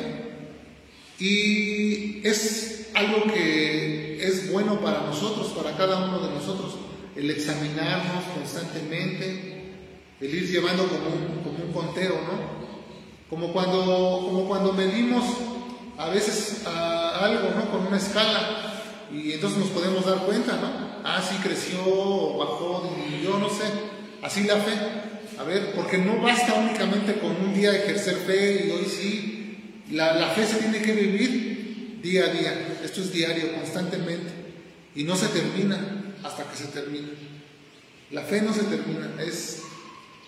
Y 1.19 2.27
es 2.27 2.80
algo 2.93 3.23
que 3.31 4.23
es 4.23 4.51
bueno 4.51 4.79
para 4.81 5.01
nosotros, 5.01 5.47
para 5.49 5.75
cada 5.75 6.05
uno 6.05 6.19
de 6.19 6.33
nosotros, 6.33 6.75
el 7.15 7.29
examinarnos 7.29 8.23
constantemente, 8.35 9.73
el 10.19 10.35
ir 10.35 10.47
llevando 10.47 10.87
como 10.87 11.07
un, 11.07 11.43
como 11.43 11.65
un 11.65 11.73
conteo, 11.73 12.13
¿no? 12.13 12.61
Como 13.29 13.53
cuando, 13.53 14.21
como 14.25 14.47
cuando 14.47 14.73
medimos 14.73 15.23
a 15.97 16.09
veces 16.09 16.65
algo, 16.65 17.49
¿no? 17.55 17.71
Con 17.71 17.87
una 17.87 17.97
escala 17.97 18.71
y 19.13 19.33
entonces 19.33 19.59
nos 19.59 19.69
podemos 19.69 20.05
dar 20.05 20.19
cuenta, 20.19 20.53
¿no? 20.53 21.01
Ah, 21.03 21.21
sí 21.21 21.35
creció, 21.43 21.79
bajó, 22.37 22.95
yo 23.23 23.37
no 23.39 23.49
sé. 23.49 23.65
Así 24.21 24.43
la 24.43 24.57
fe. 24.57 24.71
A 25.39 25.43
ver, 25.43 25.73
porque 25.75 25.97
no 25.97 26.21
basta 26.21 26.53
únicamente 26.53 27.19
con 27.19 27.31
un 27.31 27.53
día 27.53 27.75
ejercer 27.75 28.15
fe 28.17 28.67
y 28.67 28.71
hoy 28.71 28.85
sí. 28.85 29.83
La, 29.91 30.13
la 30.13 30.27
fe 30.27 30.45
se 30.45 30.57
tiene 30.57 30.81
que 30.81 30.93
vivir 30.93 31.50
día 32.01 32.25
a 32.25 32.27
día. 32.29 32.79
Esto 32.83 33.01
es 33.01 33.11
diario, 33.11 33.53
constantemente. 33.53 34.31
Y 34.95 35.03
no 35.03 35.15
se 35.15 35.27
termina 35.27 36.15
hasta 36.23 36.43
que 36.43 36.57
se 36.57 36.67
termina. 36.67 37.09
La 38.11 38.23
fe 38.23 38.41
no 38.41 38.53
se 38.53 38.63
termina, 38.63 39.09
es 39.21 39.61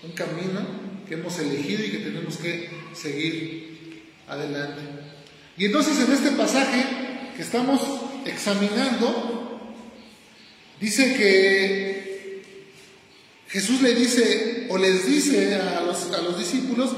un 0.03 0.11
camino 0.11 0.65
que 1.07 1.15
hemos 1.15 1.37
elegido 1.39 1.83
y 1.83 1.91
que 1.91 1.97
tenemos 1.97 2.37
que 2.37 2.69
seguir 2.93 4.03
adelante. 4.27 4.81
Y 5.57 5.65
entonces 5.65 5.99
en 5.99 6.13
este 6.13 6.31
pasaje 6.31 6.83
que 7.35 7.41
estamos 7.41 7.81
examinando, 8.25 9.73
dice 10.79 11.13
que 11.15 12.43
Jesús 13.49 13.81
le 13.81 13.93
dice 13.93 14.67
o 14.69 14.77
les 14.77 15.05
dice 15.05 15.55
a 15.55 15.81
los, 15.81 16.11
a 16.11 16.21
los 16.21 16.39
discípulos 16.39 16.91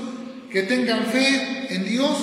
que 0.52 0.64
tengan 0.64 1.06
fe 1.08 1.74
en 1.74 1.86
Dios. 1.86 2.18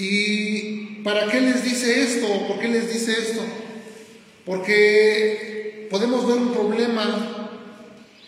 ¿Y 0.00 1.02
para 1.04 1.30
qué 1.30 1.42
les 1.42 1.62
dice 1.62 2.02
esto? 2.02 2.26
¿Por 2.48 2.58
qué 2.58 2.68
les 2.68 2.90
dice 2.90 3.12
esto? 3.12 3.42
Porque 4.46 5.86
podemos 5.90 6.26
ver 6.26 6.38
un 6.38 6.52
problema 6.52 7.50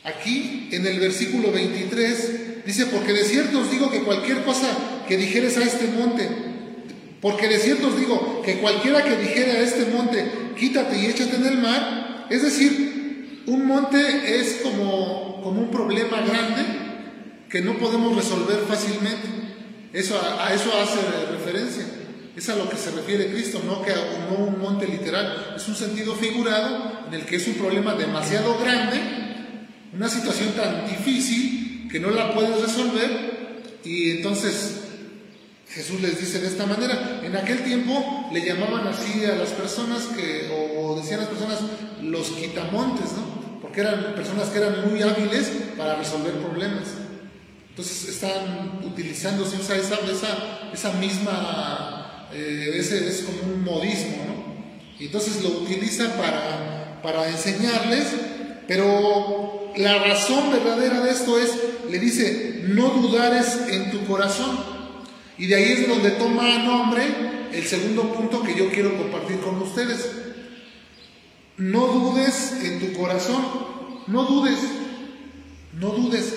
aquí 0.04 0.68
en 0.70 0.86
el 0.86 1.00
versículo 1.00 1.50
23. 1.50 2.64
Dice, 2.66 2.86
porque 2.86 3.14
de 3.14 3.24
cierto 3.24 3.60
os 3.60 3.70
digo 3.70 3.90
que 3.90 4.02
cualquier 4.02 4.42
cosa 4.42 4.68
que 5.08 5.16
dijeres 5.16 5.56
a 5.56 5.64
este 5.64 5.86
monte, 5.86 6.28
porque 7.22 7.48
de 7.48 7.58
cierto 7.58 7.88
os 7.88 7.98
digo 7.98 8.42
que 8.44 8.58
cualquiera 8.58 9.02
que 9.02 9.16
dijere 9.16 9.52
a 9.52 9.60
este 9.62 9.86
monte, 9.86 10.24
quítate 10.56 10.98
y 10.98 11.06
échate 11.06 11.36
en 11.36 11.46
el 11.46 11.58
mar, 11.58 12.26
es 12.28 12.42
decir, 12.42 13.42
un 13.46 13.66
monte 13.66 13.98
es 14.38 14.60
como, 14.62 15.40
como 15.42 15.62
un 15.62 15.70
problema 15.70 16.20
grande 16.20 16.62
que 17.48 17.62
no 17.62 17.78
podemos 17.78 18.14
resolver 18.14 18.58
fácilmente. 18.68 19.41
Eso, 19.92 20.20
a, 20.20 20.52
eso 20.54 20.70
hace 20.78 21.00
referencia. 21.30 21.84
Es 22.36 22.48
a 22.48 22.56
lo 22.56 22.68
que 22.68 22.76
se 22.76 22.90
refiere 22.92 23.30
Cristo, 23.30 23.60
no, 23.64 23.82
que 23.82 23.92
no 23.92 24.44
un 24.44 24.58
monte 24.58 24.86
literal. 24.86 25.54
Es 25.56 25.68
un 25.68 25.74
sentido 25.74 26.14
figurado 26.14 27.04
en 27.08 27.14
el 27.14 27.26
que 27.26 27.36
es 27.36 27.46
un 27.46 27.54
problema 27.54 27.94
demasiado 27.94 28.58
grande, 28.58 29.00
una 29.92 30.08
situación 30.08 30.52
tan 30.52 30.88
difícil 30.88 31.88
que 31.90 32.00
no 32.00 32.10
la 32.10 32.32
puedes 32.32 32.58
resolver 32.58 33.32
y 33.84 34.12
entonces 34.12 34.82
Jesús 35.68 36.00
les 36.00 36.18
dice 36.20 36.40
de 36.40 36.48
esta 36.48 36.66
manera. 36.66 37.20
En 37.22 37.36
aquel 37.36 37.62
tiempo 37.62 38.28
le 38.32 38.44
llamaban 38.44 38.86
así 38.86 39.24
a 39.24 39.34
las 39.36 39.50
personas 39.50 40.04
que, 40.16 40.50
o, 40.76 40.96
decían 40.96 41.20
las 41.20 41.28
personas, 41.28 41.60
los 42.02 42.28
quitamontes, 42.30 43.12
¿no? 43.12 43.60
Porque 43.60 43.80
eran 43.80 44.14
personas 44.14 44.48
que 44.48 44.58
eran 44.58 44.88
muy 44.88 45.02
hábiles 45.02 45.50
para 45.76 45.96
resolver 45.96 46.32
problemas. 46.34 46.88
Entonces 47.72 48.06
están 48.06 48.82
utilizando, 48.84 49.46
se 49.46 49.56
usa 49.56 49.76
esa, 49.76 49.96
esa, 50.74 50.92
misma, 50.92 52.28
eh, 52.34 52.70
ese 52.74 53.08
es 53.08 53.22
como 53.22 53.54
un 53.54 53.64
modismo, 53.64 54.16
¿no? 54.26 55.00
Y 55.00 55.06
entonces 55.06 55.42
lo 55.42 55.48
utiliza 55.60 56.14
para, 56.18 57.00
para 57.02 57.30
enseñarles, 57.30 58.08
pero 58.68 59.72
la 59.78 60.04
razón 60.04 60.52
verdadera 60.52 61.00
de 61.00 61.12
esto 61.12 61.38
es, 61.38 61.50
le 61.90 61.98
dice, 61.98 62.60
no 62.68 62.90
dudares 62.90 63.58
en 63.70 63.90
tu 63.90 64.04
corazón. 64.04 64.58
Y 65.38 65.46
de 65.46 65.54
ahí 65.54 65.72
es 65.72 65.88
donde 65.88 66.10
toma 66.10 66.58
nombre 66.58 67.04
el 67.54 67.64
segundo 67.64 68.12
punto 68.12 68.42
que 68.42 68.54
yo 68.54 68.70
quiero 68.70 68.98
compartir 68.98 69.40
con 69.40 69.62
ustedes. 69.62 70.10
No 71.56 71.86
dudes 71.86 72.52
en 72.62 72.80
tu 72.80 73.00
corazón, 73.00 73.42
no 74.08 74.24
dudes, 74.24 74.58
no 75.80 75.88
dudes, 75.88 76.34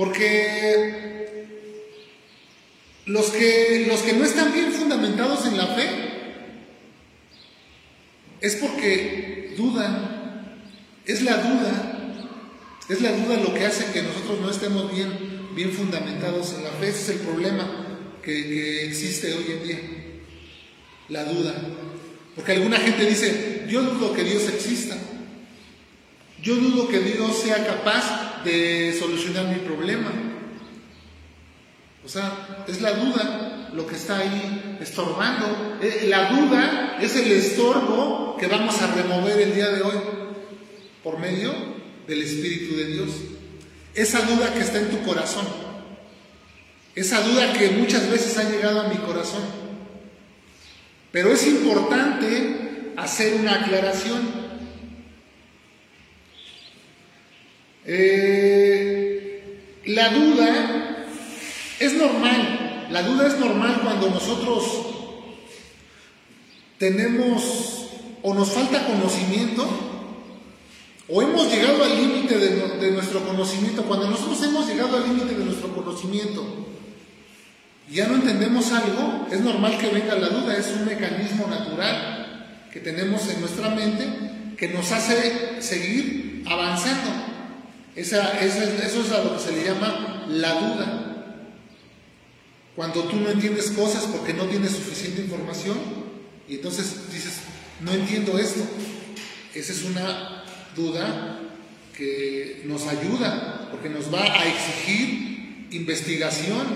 porque 0.00 1.44
los 3.04 3.26
que, 3.26 3.84
los 3.86 4.00
que 4.00 4.14
no 4.14 4.24
están 4.24 4.50
bien 4.54 4.72
fundamentados 4.72 5.44
en 5.44 5.58
la 5.58 5.66
fe 5.66 5.90
es 8.40 8.56
porque 8.56 9.52
dudan, 9.58 10.62
es 11.04 11.20
la 11.20 11.36
duda, 11.36 12.16
es 12.88 13.02
la 13.02 13.12
duda 13.12 13.42
lo 13.42 13.52
que 13.52 13.66
hace 13.66 13.92
que 13.92 14.00
nosotros 14.00 14.40
no 14.40 14.50
estemos 14.50 14.90
bien 14.90 15.52
bien 15.54 15.70
fundamentados 15.70 16.54
en 16.54 16.64
la 16.64 16.70
fe. 16.70 16.88
Ese 16.88 17.02
es 17.02 17.08
el 17.10 17.26
problema 17.26 17.68
que, 18.22 18.86
existe 18.86 19.34
hoy 19.34 19.52
en 19.52 19.68
día, 19.68 19.80
la 21.10 21.24
duda. 21.24 21.54
Porque 22.34 22.52
alguna 22.52 22.78
gente 22.78 23.04
dice, 23.04 23.66
yo 23.68 23.82
dudo 23.82 24.14
que 24.14 24.24
Dios 24.24 24.48
exista. 24.48 24.96
Yo 26.40 26.56
dudo 26.56 26.88
que 26.88 27.00
Dios 27.00 27.36
sea 27.42 27.66
capaz 27.66 28.29
de 28.44 28.96
solucionar 28.98 29.46
mi 29.46 29.56
problema. 29.56 30.10
O 32.04 32.08
sea, 32.08 32.64
es 32.66 32.80
la 32.80 32.92
duda 32.92 33.70
lo 33.74 33.86
que 33.86 33.96
está 33.96 34.18
ahí 34.18 34.78
estorbando. 34.80 35.78
Eh, 35.82 36.06
la 36.08 36.30
duda 36.30 36.98
es 37.00 37.14
el 37.16 37.30
estorbo 37.32 38.36
que 38.38 38.46
vamos 38.46 38.80
a 38.80 38.92
remover 38.94 39.40
el 39.40 39.54
día 39.54 39.68
de 39.68 39.82
hoy 39.82 39.96
por 41.04 41.18
medio 41.18 41.52
del 42.06 42.22
Espíritu 42.22 42.76
de 42.76 42.86
Dios. 42.86 43.10
Esa 43.94 44.22
duda 44.22 44.52
que 44.54 44.60
está 44.60 44.78
en 44.78 44.90
tu 44.90 45.02
corazón. 45.02 45.46
Esa 46.94 47.20
duda 47.22 47.52
que 47.52 47.70
muchas 47.70 48.10
veces 48.10 48.36
ha 48.38 48.50
llegado 48.50 48.80
a 48.80 48.88
mi 48.88 48.96
corazón. 48.96 49.42
Pero 51.12 51.32
es 51.32 51.46
importante 51.46 52.92
hacer 52.96 53.34
una 53.34 53.62
aclaración. 53.62 54.39
Eh, 57.86 59.42
la 59.86 60.10
duda 60.10 61.06
es 61.78 61.94
normal. 61.94 62.86
La 62.90 63.02
duda 63.02 63.26
es 63.26 63.38
normal 63.38 63.80
cuando 63.82 64.10
nosotros 64.10 64.64
tenemos 66.78 67.86
o 68.22 68.34
nos 68.34 68.50
falta 68.50 68.86
conocimiento 68.86 69.66
o 71.08 71.22
hemos 71.22 71.50
llegado 71.50 71.82
al 71.84 71.96
límite 71.96 72.38
de, 72.38 72.90
nuestro 72.92 73.24
conocimiento. 73.26 73.82
Cuando 73.84 74.08
nosotros 74.08 74.42
hemos 74.44 74.66
llegado 74.68 74.96
al 74.96 75.08
límite 75.08 75.34
de 75.34 75.44
nuestro 75.44 75.74
conocimiento 75.74 76.44
y 77.90 77.94
ya 77.94 78.06
no 78.06 78.14
entendemos 78.14 78.70
algo, 78.70 79.26
es 79.30 79.40
normal 79.40 79.76
que 79.78 79.88
venga 79.88 80.14
la 80.14 80.28
duda. 80.28 80.56
Es 80.56 80.68
un 80.68 80.84
mecanismo 80.84 81.48
natural 81.48 82.66
que 82.72 82.80
tenemos 82.80 83.28
en 83.28 83.40
nuestra 83.40 83.70
mente 83.70 84.06
que 84.56 84.68
nos 84.68 84.92
hace 84.92 85.60
seguir 85.60 86.44
avanzando. 86.48 87.29
Esa, 88.00 88.40
eso 88.40 89.02
es 89.02 89.12
a 89.12 89.22
lo 89.22 89.36
que 89.36 89.42
se 89.42 89.52
le 89.52 89.62
llama 89.62 90.24
la 90.30 90.54
duda. 90.54 91.36
Cuando 92.74 93.04
tú 93.04 93.16
no 93.16 93.28
entiendes 93.28 93.72
cosas 93.72 94.04
porque 94.04 94.32
no 94.32 94.44
tienes 94.44 94.70
suficiente 94.70 95.20
información 95.20 95.76
y 96.48 96.54
entonces 96.54 97.12
dices, 97.12 97.34
no 97.80 97.92
entiendo 97.92 98.38
esto. 98.38 98.62
Esa 99.54 99.72
es 99.72 99.82
una 99.84 100.44
duda 100.74 101.40
que 101.94 102.62
nos 102.64 102.86
ayuda, 102.86 103.68
porque 103.70 103.90
nos 103.90 104.12
va 104.12 104.22
a 104.22 104.46
exigir 104.46 105.66
investigación. 105.70 106.66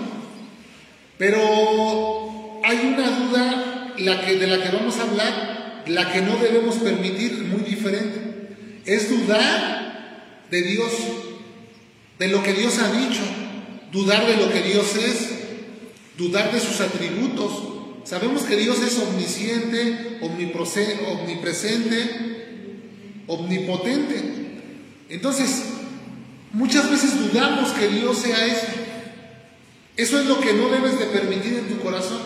Pero 1.17 2.61
hay 2.63 2.93
una 2.93 3.09
duda 3.09 3.93
la 3.97 4.21
que, 4.21 4.35
de 4.35 4.45
la 4.45 4.61
que 4.61 4.75
vamos 4.77 4.99
a 4.99 5.03
hablar, 5.03 5.83
la 5.87 6.11
que 6.13 6.21
no 6.21 6.37
debemos 6.37 6.75
permitir, 6.75 7.45
muy 7.45 7.61
diferente. 7.61 8.21
Es 8.85 9.09
dudar 9.09 9.84
de 10.51 10.61
Dios, 10.61 10.91
de 12.19 12.27
lo 12.27 12.43
que 12.43 12.53
Dios 12.53 12.77
ha 12.79 12.91
dicho, 12.91 13.21
dudar 13.91 14.25
de 14.27 14.37
lo 14.37 14.51
que 14.51 14.61
Dios 14.61 14.95
es, 14.95 15.29
dudar 16.17 16.51
de 16.51 16.59
sus 16.59 16.79
atributos. 16.81 17.51
Sabemos 18.03 18.43
que 18.43 18.55
Dios 18.55 18.79
es 18.81 18.99
omnisciente, 18.99 20.19
omnipresente, 20.21 20.99
omnipotente. 23.27 24.21
Entonces, 25.09 25.63
muchas 26.51 26.89
veces 26.89 27.17
dudamos 27.17 27.71
que 27.71 27.87
Dios 27.87 28.17
sea 28.17 28.45
eso. 28.45 28.67
Eso 29.97 30.19
es 30.19 30.25
lo 30.25 30.39
que 30.39 30.53
no 30.53 30.69
debes 30.69 30.99
de 30.99 31.05
permitir 31.05 31.53
en 31.53 31.67
tu 31.67 31.79
corazón. 31.79 32.21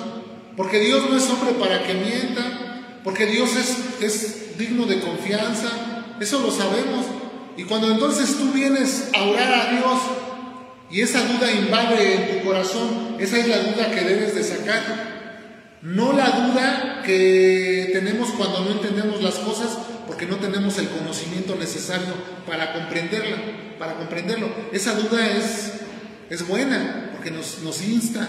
Porque 0.57 0.79
Dios 0.79 1.09
no 1.09 1.15
es 1.15 1.29
hombre 1.29 1.53
para 1.53 1.83
que 1.83 1.93
mienta, 1.93 2.99
porque 3.03 3.25
Dios 3.25 3.51
es, 3.55 4.01
es 4.01 4.57
digno 4.57 4.85
de 4.85 4.99
confianza, 4.99 6.17
eso 6.19 6.41
lo 6.41 6.51
sabemos. 6.51 7.05
Y 7.57 7.63
cuando 7.63 7.91
entonces 7.91 8.37
tú 8.37 8.51
vienes 8.51 9.09
a 9.13 9.23
orar 9.23 9.53
a 9.53 9.71
Dios 9.71 9.99
y 10.91 11.01
esa 11.01 11.21
duda 11.25 11.51
invade 11.51 12.15
en 12.15 12.39
tu 12.39 12.47
corazón, 12.47 13.17
esa 13.19 13.37
es 13.37 13.47
la 13.47 13.59
duda 13.59 13.91
que 13.91 14.01
debes 14.01 14.33
de 14.33 14.43
sacar. 14.43 15.09
No 15.81 16.13
la 16.13 16.29
duda 16.29 17.01
que 17.05 17.89
tenemos 17.93 18.31
cuando 18.31 18.61
no 18.65 18.71
entendemos 18.71 19.21
las 19.21 19.35
cosas 19.35 19.77
porque 20.07 20.25
no 20.25 20.37
tenemos 20.37 20.77
el 20.79 20.89
conocimiento 20.89 21.55
necesario 21.55 22.13
para 22.47 22.73
comprenderla, 22.73 23.37
para 23.77 23.95
comprenderlo. 23.95 24.49
Esa 24.73 24.95
duda 24.95 25.25
es, 25.37 25.73
es 26.29 26.47
buena 26.47 27.11
porque 27.13 27.31
nos, 27.31 27.59
nos 27.59 27.81
insta, 27.83 28.27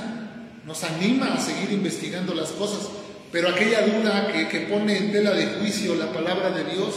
nos 0.67 0.85
anima 0.85 1.35
a 1.35 1.41
seguir 1.41 1.73
investigando 1.73 2.35
las 2.35 2.51
cosas. 2.51 2.89
Pero 3.33 3.49
aquella 3.49 3.87
duda 3.87 4.31
que, 4.33 4.49
que 4.49 4.67
pone 4.67 4.97
en 4.99 5.13
tela 5.13 5.31
de 5.31 5.47
juicio 5.59 5.95
la 5.95 6.13
palabra 6.13 6.51
de 6.51 6.65
Dios, 6.65 6.95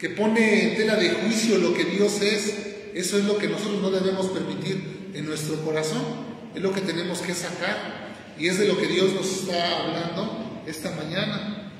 que 0.00 0.08
pone 0.08 0.70
en 0.70 0.76
tela 0.76 0.96
de 0.96 1.10
juicio 1.10 1.58
lo 1.58 1.74
que 1.74 1.84
Dios 1.84 2.22
es, 2.22 2.54
eso 2.94 3.18
es 3.18 3.24
lo 3.26 3.36
que 3.36 3.48
nosotros 3.48 3.82
no 3.82 3.90
debemos 3.90 4.28
permitir 4.28 5.10
en 5.14 5.26
nuestro 5.26 5.56
corazón, 5.62 6.02
es 6.54 6.62
lo 6.62 6.72
que 6.72 6.80
tenemos 6.80 7.20
que 7.20 7.34
sacar. 7.34 8.08
Y 8.38 8.48
es 8.48 8.58
de 8.58 8.66
lo 8.66 8.78
que 8.78 8.86
Dios 8.86 9.12
nos 9.12 9.30
está 9.30 9.82
hablando 9.82 10.62
esta 10.66 10.90
mañana. 10.92 11.70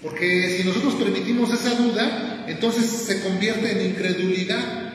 Porque 0.00 0.56
si 0.56 0.64
nosotros 0.64 0.94
permitimos 0.94 1.52
esa 1.52 1.74
duda, 1.74 2.44
entonces 2.46 2.86
se 2.86 3.20
convierte 3.22 3.72
en 3.72 3.90
incredulidad. 3.90 4.92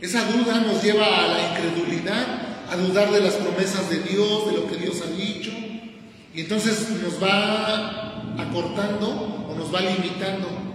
Esa 0.00 0.24
duda 0.24 0.60
nos 0.60 0.82
lleva 0.82 1.06
a 1.06 1.28
la 1.28 1.50
incredulidad, 1.50 2.68
a 2.68 2.76
dudar 2.76 3.12
de 3.12 3.20
las 3.20 3.34
promesas 3.34 3.88
de 3.88 4.00
Dios, 4.00 4.46
de 4.50 4.56
lo 4.56 4.66
que 4.66 4.76
Dios 4.76 5.00
ha 5.02 5.16
dicho. 5.16 5.52
Y 6.34 6.40
entonces 6.40 6.88
nos 7.00 7.22
va 7.22 8.34
acortando 8.36 9.46
o 9.48 9.54
nos 9.56 9.72
va 9.72 9.80
limitando. 9.80 10.65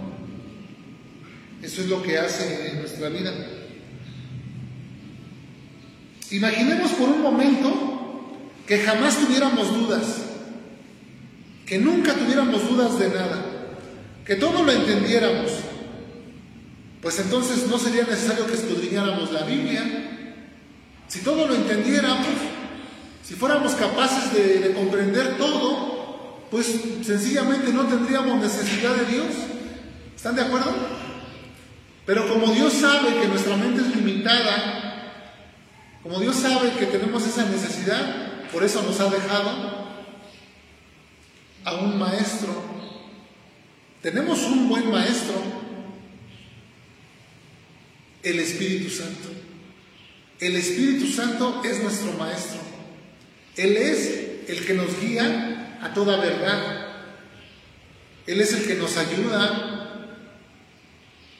Eso 1.62 1.80
es 1.80 1.88
lo 1.88 2.02
que 2.02 2.18
hace 2.18 2.70
en 2.70 2.80
nuestra 2.80 3.08
vida. 3.08 3.32
Imaginemos 6.32 6.90
por 6.92 7.08
un 7.08 7.22
momento 7.22 7.92
que 8.66 8.78
jamás 8.78 9.18
tuviéramos 9.18 9.72
dudas, 9.72 10.22
que 11.64 11.78
nunca 11.78 12.14
tuviéramos 12.14 12.68
dudas 12.68 12.98
de 12.98 13.08
nada, 13.10 13.44
que 14.26 14.36
todo 14.36 14.64
lo 14.64 14.72
entendiéramos, 14.72 15.52
pues 17.00 17.18
entonces 17.20 17.66
no 17.68 17.78
sería 17.78 18.04
necesario 18.04 18.46
que 18.46 18.54
escudriñáramos 18.54 19.30
la 19.30 19.42
Biblia. 19.44 19.82
Si 21.08 21.20
todo 21.20 21.46
lo 21.46 21.54
entendiéramos, 21.54 22.26
si 23.22 23.34
fuéramos 23.34 23.74
capaces 23.74 24.32
de, 24.32 24.58
de 24.60 24.72
comprender 24.72 25.36
todo, 25.36 26.40
pues 26.50 26.66
sencillamente 27.04 27.72
no 27.72 27.86
tendríamos 27.86 28.40
necesidad 28.40 28.94
de 28.96 29.12
Dios. 29.12 29.26
¿Están 30.16 30.36
de 30.36 30.42
acuerdo? 30.42 31.01
Pero 32.04 32.28
como 32.28 32.52
Dios 32.52 32.72
sabe 32.72 33.20
que 33.20 33.28
nuestra 33.28 33.56
mente 33.56 33.82
es 33.82 33.96
limitada, 33.96 34.82
como 36.02 36.18
Dios 36.18 36.36
sabe 36.36 36.72
que 36.72 36.86
tenemos 36.86 37.24
esa 37.26 37.44
necesidad, 37.46 38.50
por 38.52 38.64
eso 38.64 38.82
nos 38.82 38.98
ha 39.00 39.08
dejado 39.08 39.82
a 41.64 41.74
un 41.74 41.98
maestro. 41.98 42.54
Tenemos 44.02 44.40
un 44.42 44.68
buen 44.68 44.90
maestro, 44.90 45.34
el 48.22 48.40
Espíritu 48.40 48.90
Santo. 48.90 49.28
El 50.40 50.56
Espíritu 50.56 51.06
Santo 51.06 51.62
es 51.64 51.80
nuestro 51.82 52.12
maestro. 52.14 52.58
Él 53.56 53.76
es 53.76 54.48
el 54.48 54.66
que 54.66 54.74
nos 54.74 55.00
guía 55.00 55.78
a 55.80 55.94
toda 55.94 56.16
verdad. 56.16 56.88
Él 58.26 58.40
es 58.40 58.52
el 58.54 58.66
que 58.66 58.74
nos 58.74 58.96
ayuda. 58.96 59.71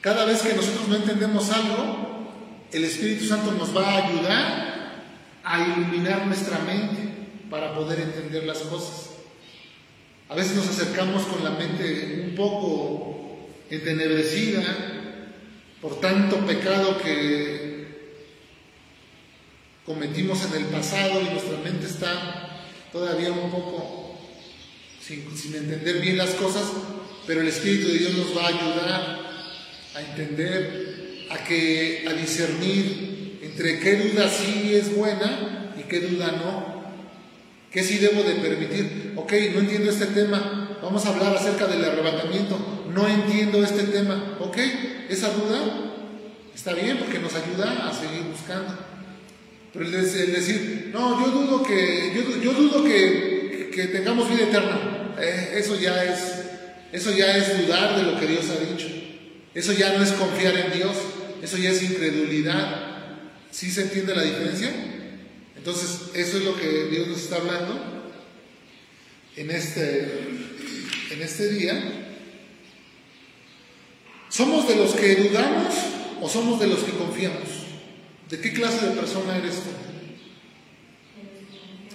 Cada 0.03 0.25
vez 0.25 0.41
que 0.41 0.53
nosotros 0.53 0.89
no 0.89 0.97
entendemos 0.97 1.49
algo, 1.49 2.27
el 2.73 2.83
Espíritu 2.83 3.23
Santo 3.25 3.53
nos 3.53 3.73
va 3.73 3.89
a 3.89 4.05
ayudar 4.05 5.03
a 5.45 5.61
iluminar 5.65 6.27
nuestra 6.27 6.59
mente 6.59 7.07
para 7.49 7.73
poder 7.73 8.01
entender 8.01 8.43
las 8.43 8.57
cosas. 8.63 9.11
A 10.27 10.35
veces 10.35 10.57
nos 10.57 10.67
acercamos 10.67 11.23
con 11.23 11.41
la 11.41 11.51
mente 11.51 12.21
un 12.27 12.35
poco 12.35 13.47
entenebrecida 13.69 14.63
por 15.81 16.01
tanto 16.01 16.45
pecado 16.45 16.97
que 16.97 18.17
cometimos 19.85 20.43
en 20.47 20.63
el 20.63 20.65
pasado 20.65 21.21
y 21.21 21.29
nuestra 21.29 21.59
mente 21.59 21.85
está 21.85 22.65
todavía 22.91 23.31
un 23.31 23.49
poco 23.49 24.19
sin, 24.99 25.37
sin 25.37 25.55
entender 25.55 26.01
bien 26.01 26.17
las 26.17 26.31
cosas, 26.31 26.65
pero 27.25 27.39
el 27.39 27.47
Espíritu 27.47 27.87
de 27.87 27.99
Dios 27.99 28.13
nos 28.17 28.35
va 28.35 28.43
a 28.43 28.47
ayudar 28.49 29.22
a 29.95 30.01
entender, 30.01 31.27
a 31.29 31.43
que 31.43 32.05
a 32.07 32.13
discernir 32.13 33.39
entre 33.41 33.79
qué 33.79 33.95
duda 33.97 34.29
sí 34.29 34.73
es 34.73 34.95
buena 34.95 35.73
y 35.77 35.83
qué 35.83 35.99
duda 35.99 36.31
no. 36.31 36.73
¿Qué 37.71 37.83
sí 37.83 37.97
debo 37.97 38.23
de 38.23 38.35
permitir? 38.35 39.13
Ok, 39.15 39.33
no 39.53 39.59
entiendo 39.59 39.91
este 39.91 40.07
tema. 40.07 40.77
Vamos 40.81 41.05
a 41.05 41.09
hablar 41.09 41.35
acerca 41.35 41.67
del 41.67 41.83
arrebatamiento. 41.83 42.85
No 42.93 43.07
entiendo 43.07 43.63
este 43.63 43.83
tema. 43.83 44.37
Ok, 44.39 44.57
esa 45.09 45.29
duda 45.29 45.93
está 46.53 46.73
bien 46.73 46.97
porque 46.97 47.19
nos 47.19 47.33
ayuda 47.33 47.89
a 47.89 47.93
seguir 47.93 48.23
buscando. 48.31 48.77
Pero 49.73 49.85
el, 49.85 49.91
decir, 49.91 50.91
no, 50.93 51.19
yo 51.19 51.31
dudo 51.31 51.63
que, 51.63 52.13
yo, 52.43 52.53
dudo 52.53 52.83
que, 52.83 53.71
que, 53.73 53.87
tengamos 53.87 54.29
vida 54.29 54.43
eterna. 54.43 55.15
Eh, 55.19 55.55
eso 55.57 55.79
ya 55.79 56.03
es, 56.03 56.43
eso 56.91 57.11
ya 57.11 57.35
es 57.37 57.65
dudar 57.65 57.95
de 57.97 58.03
lo 58.03 58.19
que 58.19 58.27
Dios 58.27 58.45
ha 58.51 58.71
dicho. 58.71 59.02
Eso 59.53 59.73
ya 59.73 59.97
no 59.97 60.03
es 60.03 60.11
confiar 60.13 60.55
en 60.57 60.73
Dios. 60.73 60.97
Eso 61.41 61.57
ya 61.57 61.71
es 61.71 61.83
incredulidad. 61.83 62.93
¿Sí 63.51 63.69
se 63.69 63.83
entiende 63.83 64.15
la 64.15 64.23
diferencia? 64.23 64.71
Entonces, 65.55 66.09
eso 66.13 66.37
es 66.37 66.43
lo 66.43 66.55
que 66.55 66.85
Dios 66.85 67.07
nos 67.07 67.19
está 67.19 67.37
hablando 67.37 68.11
en 69.35 69.51
este, 69.51 70.01
en 71.11 71.21
este 71.21 71.49
día. 71.49 72.03
¿Somos 74.29 74.67
de 74.67 74.75
los 74.75 74.93
que 74.93 75.15
dudamos 75.15 75.73
o 76.21 76.27
somos 76.27 76.59
de 76.59 76.67
los 76.67 76.79
que 76.79 76.91
confiamos? 76.91 77.49
¿De 78.29 78.39
qué 78.39 78.51
clase 78.51 78.87
de 78.87 78.95
persona 78.95 79.37
eres 79.37 79.55
tú? 79.55 79.69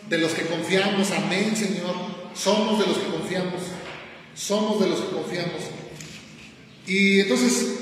De 0.09 0.19
los 0.19 0.33
que 0.33 0.43
confiamos, 0.43 1.11
amén 1.11 1.57
Señor. 1.57 1.95
Somos 2.35 2.79
de 2.79 2.87
los 2.87 2.99
que 2.99 3.11
confiamos. 3.11 3.61
Somos 4.35 4.81
de 4.81 4.89
los 4.89 5.01
que 5.01 5.17
confiamos. 5.17 5.78
Y 6.89 7.21
entonces, 7.21 7.81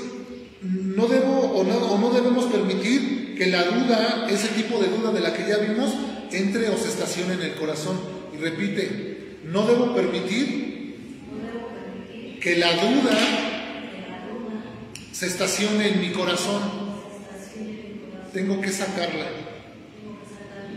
no 0.61 1.07
debo 1.07 1.39
o 1.53 1.63
no, 1.63 1.77
o 1.77 1.97
no 1.97 2.09
debemos 2.09 2.45
permitir 2.45 3.35
que 3.37 3.47
la 3.47 3.63
duda, 3.63 4.27
ese 4.29 4.49
tipo 4.49 4.79
de 4.79 4.89
duda 4.89 5.13
de 5.13 5.21
la 5.21 5.33
que 5.33 5.47
ya 5.47 5.57
vimos, 5.57 5.93
entre 6.31 6.69
o 6.69 6.77
se 6.77 6.89
estacione 6.89 7.35
en 7.35 7.41
el 7.41 7.55
corazón. 7.55 7.97
Y 8.33 8.37
repite, 8.37 9.37
no 9.45 9.65
debo 9.65 9.95
permitir 9.95 10.67
que 12.41 12.57
la 12.57 12.73
duda 12.73 13.17
se 15.13 15.27
estacione 15.27 15.87
en 15.87 16.01
mi 16.01 16.11
corazón. 16.11 16.61
Tengo 18.33 18.59
que 18.59 18.71
sacarla. 18.71 19.25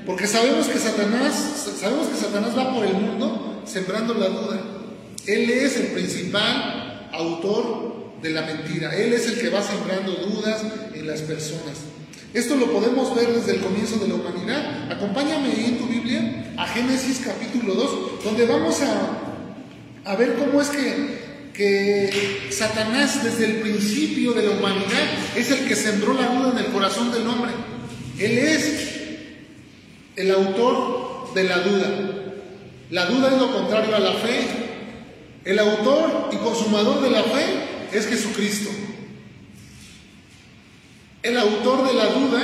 Porque 0.06 0.26
sabemos 0.28 0.68
que 0.68 0.78
Satanás, 0.78 1.68
sabemos 1.78 2.06
que 2.08 2.16
Satanás 2.16 2.56
va 2.56 2.74
por 2.74 2.86
el 2.86 2.94
mundo 2.94 3.62
sembrando 3.66 4.14
la 4.14 4.28
duda. 4.28 4.60
Él 5.26 5.50
es 5.50 5.76
el 5.76 5.86
principal 5.88 7.10
autor 7.12 7.99
de 8.22 8.30
la 8.30 8.42
mentira. 8.42 8.94
Él 8.96 9.12
es 9.12 9.26
el 9.26 9.40
que 9.40 9.48
va 9.48 9.62
sembrando 9.62 10.12
dudas 10.12 10.62
en 10.94 11.06
las 11.06 11.20
personas. 11.22 11.78
Esto 12.32 12.54
lo 12.54 12.70
podemos 12.70 13.14
ver 13.16 13.32
desde 13.32 13.56
el 13.56 13.60
comienzo 13.60 13.96
de 13.96 14.08
la 14.08 14.14
humanidad. 14.14 14.92
Acompáñame 14.92 15.66
en 15.66 15.78
tu 15.78 15.86
Biblia 15.86 16.54
a 16.56 16.66
Génesis 16.68 17.22
capítulo 17.24 17.74
2, 17.74 18.24
donde 18.24 18.46
vamos 18.46 18.80
a, 18.82 20.10
a 20.10 20.16
ver 20.16 20.34
cómo 20.34 20.60
es 20.60 20.68
que, 20.68 21.50
que 21.52 22.48
Satanás 22.52 23.24
desde 23.24 23.46
el 23.46 23.54
principio 23.56 24.32
de 24.32 24.42
la 24.42 24.50
humanidad 24.50 25.08
es 25.34 25.50
el 25.50 25.66
que 25.66 25.74
sembró 25.74 26.14
la 26.14 26.28
duda 26.28 26.52
en 26.52 26.66
el 26.66 26.72
corazón 26.72 27.10
del 27.10 27.26
hombre. 27.26 27.50
Él 28.18 28.38
es 28.38 28.90
el 30.14 30.30
autor 30.30 31.34
de 31.34 31.44
la 31.44 31.58
duda. 31.58 31.90
La 32.90 33.06
duda 33.06 33.32
es 33.32 33.40
lo 33.40 33.52
contrario 33.52 33.96
a 33.96 33.98
la 33.98 34.12
fe. 34.12 34.46
El 35.44 35.58
autor 35.58 36.28
y 36.32 36.36
consumador 36.36 37.00
de 37.00 37.10
la 37.10 37.22
fe 37.22 37.69
es 37.92 38.06
Jesucristo. 38.06 38.70
El 41.22 41.36
autor 41.36 41.86
de 41.86 41.94
la 41.94 42.06
duda 42.06 42.40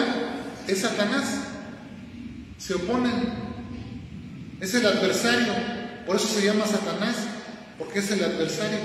es 0.67 0.79
Satanás. 0.79 1.25
Se 2.59 2.75
oponen. 2.75 3.47
Es 4.61 4.75
el 4.75 4.87
adversario. 4.87 5.53
Por 6.07 6.17
eso 6.17 6.29
se 6.29 6.45
llama 6.45 6.67
Satanás, 6.67 7.17
porque 7.79 7.99
es 7.99 8.11
el 8.11 8.23
adversario. 8.23 8.79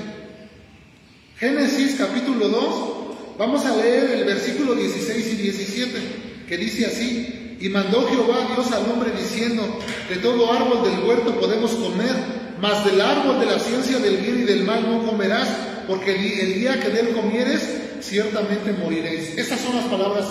Génesis 1.37 1.95
capítulo 1.97 2.49
2, 2.49 3.37
vamos 3.37 3.65
a 3.65 3.75
leer 3.75 4.11
el 4.11 4.25
versículo 4.25 4.75
16 4.75 5.33
y 5.33 5.35
17, 5.35 6.45
que 6.47 6.57
dice 6.57 6.85
así, 6.85 7.57
y 7.59 7.69
mandó 7.69 8.07
Jehová 8.07 8.47
Dios 8.53 8.71
al 8.71 8.91
hombre 8.91 9.11
diciendo, 9.11 9.79
de 10.09 10.17
todo 10.17 10.51
árbol 10.51 10.83
del 10.83 11.03
huerto 11.03 11.39
podemos 11.39 11.71
comer, 11.71 12.13
mas 12.59 12.85
del 12.85 13.01
árbol 13.01 13.39
de 13.39 13.45
la 13.47 13.59
ciencia 13.59 13.97
del 13.99 14.17
bien 14.17 14.41
y 14.41 14.43
del 14.43 14.63
mal 14.63 14.83
no 14.87 15.05
comerás, 15.05 15.47
porque 15.87 16.15
el 16.15 16.53
día 16.55 16.79
que 16.79 16.89
de 16.89 16.99
él 17.01 17.09
comieres, 17.09 17.61
ciertamente 18.01 18.73
moriréis. 18.73 19.37
Estas 19.37 19.59
son 19.59 19.75
las 19.75 19.85
palabras 19.85 20.25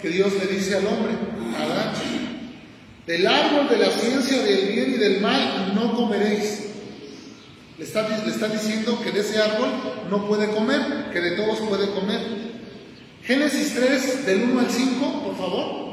que 0.00 0.08
Dios 0.08 0.32
le 0.34 0.54
dice 0.54 0.76
al 0.76 0.86
hombre, 0.86 1.12
Adán. 1.56 1.92
Del 3.06 3.26
árbol 3.26 3.68
de 3.68 3.78
la 3.78 3.90
ciencia 3.90 4.42
del 4.42 4.68
bien 4.68 4.94
y 4.94 4.98
del 4.98 5.20
mal 5.20 5.74
no 5.74 5.94
comeréis. 5.94 6.66
Le 7.78 7.84
está, 7.84 8.06
le 8.24 8.30
está 8.30 8.48
diciendo 8.48 9.00
que 9.02 9.12
de 9.12 9.20
ese 9.20 9.38
árbol 9.38 9.70
no 10.10 10.26
puede 10.26 10.48
comer, 10.50 11.10
que 11.12 11.20
de 11.20 11.36
todos 11.36 11.60
puede 11.60 11.90
comer. 11.90 12.20
Génesis 13.22 13.74
3, 13.74 14.26
del 14.26 14.42
1 14.42 14.60
al 14.60 14.70
5, 14.70 15.22
por 15.22 15.36
favor. 15.36 15.88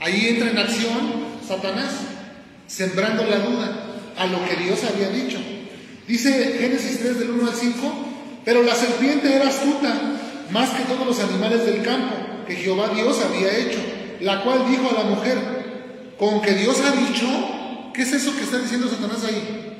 Ahí 0.00 0.28
entra 0.28 0.50
en 0.50 0.58
acción 0.58 1.32
Satanás, 1.46 1.92
sembrando 2.66 3.24
la 3.24 3.38
duda 3.38 3.86
a 4.16 4.26
lo 4.26 4.44
que 4.44 4.56
Dios 4.56 4.80
había 4.84 5.08
dicho. 5.10 5.38
Dice 6.06 6.56
Génesis 6.58 6.98
3 6.98 7.20
del 7.20 7.30
1 7.30 7.48
al 7.48 7.54
5, 7.54 8.11
pero 8.44 8.62
la 8.62 8.74
serpiente 8.74 9.34
era 9.34 9.48
astuta, 9.48 9.94
más 10.50 10.68
que 10.70 10.84
todos 10.84 11.06
los 11.06 11.18
animales 11.20 11.64
del 11.64 11.82
campo 11.82 12.14
que 12.46 12.56
Jehová 12.56 12.90
Dios 12.94 13.18
había 13.22 13.56
hecho, 13.56 13.78
la 14.20 14.42
cual 14.42 14.68
dijo 14.68 14.90
a 14.90 15.02
la 15.02 15.04
mujer, 15.04 15.38
con 16.18 16.42
que 16.42 16.52
Dios 16.54 16.80
ha 16.80 16.90
dicho, 16.92 17.26
¿qué 17.94 18.02
es 18.02 18.12
eso 18.12 18.36
que 18.36 18.42
está 18.42 18.58
diciendo 18.58 18.88
Satanás 18.88 19.24
ahí? 19.24 19.70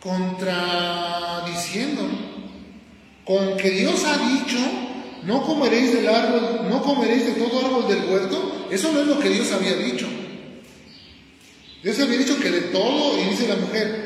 Contradiciendo, 0.00 2.02
con 3.24 3.56
que 3.56 3.70
Dios 3.70 4.04
ha 4.04 4.18
dicho, 4.28 4.58
no 5.24 5.42
comeréis 5.42 5.94
del 5.94 6.08
árbol, 6.08 6.68
no 6.68 6.82
comeréis 6.82 7.24
de 7.26 7.32
todo 7.32 7.66
árbol 7.66 7.88
del 7.88 8.04
huerto, 8.08 8.68
eso 8.70 8.92
no 8.92 9.00
es 9.00 9.06
lo 9.06 9.18
que 9.18 9.30
Dios 9.30 9.50
había 9.52 9.74
dicho. 9.76 10.06
Dios 11.82 11.98
había 12.00 12.18
dicho 12.18 12.38
que 12.38 12.50
de 12.50 12.60
todo, 12.62 13.20
y 13.20 13.24
dice 13.30 13.48
la 13.48 13.56
mujer, 13.56 14.05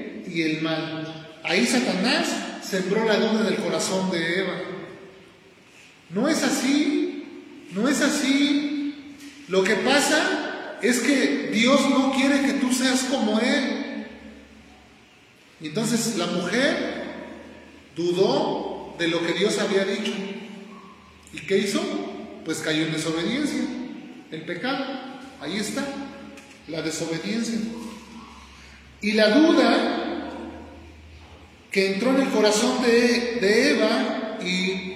y 0.27 0.41
el 0.41 0.61
mal. 0.61 1.39
Ahí 1.43 1.65
Satanás 1.65 2.29
sembró 2.63 3.05
la 3.05 3.17
duda 3.17 3.47
en 3.47 3.53
el 3.53 3.59
corazón 3.59 4.11
de 4.11 4.39
Eva. 4.39 4.53
No 6.09 6.27
es 6.27 6.43
así, 6.43 7.23
no 7.71 7.87
es 7.87 8.01
así. 8.01 9.15
Lo 9.47 9.63
que 9.63 9.75
pasa 9.75 10.77
es 10.81 10.99
que 10.99 11.49
Dios 11.53 11.89
no 11.89 12.13
quiere 12.13 12.41
que 12.41 12.53
tú 12.53 12.73
seas 12.73 13.03
como 13.05 13.39
Él. 13.39 14.07
Entonces 15.61 16.17
la 16.17 16.27
mujer 16.27 17.03
dudó 17.95 18.95
de 18.97 19.07
lo 19.07 19.25
que 19.25 19.33
Dios 19.33 19.59
había 19.59 19.85
dicho. 19.85 20.13
¿Y 21.33 21.39
qué 21.39 21.59
hizo? 21.59 21.81
Pues 22.45 22.59
cayó 22.59 22.83
en 22.83 22.93
desobediencia, 22.93 23.61
el 24.31 24.41
pecado. 24.43 24.85
Ahí 25.39 25.57
está 25.57 25.85
la 26.67 26.81
desobediencia. 26.81 27.59
Y 29.01 29.13
la 29.13 29.29
duda 29.29 30.00
que 31.71 31.93
entró 31.93 32.09
en 32.09 32.21
el 32.21 32.29
corazón 32.29 32.81
de, 32.81 33.39
de, 33.39 33.71
Eva 33.71 34.37
y 34.43 34.93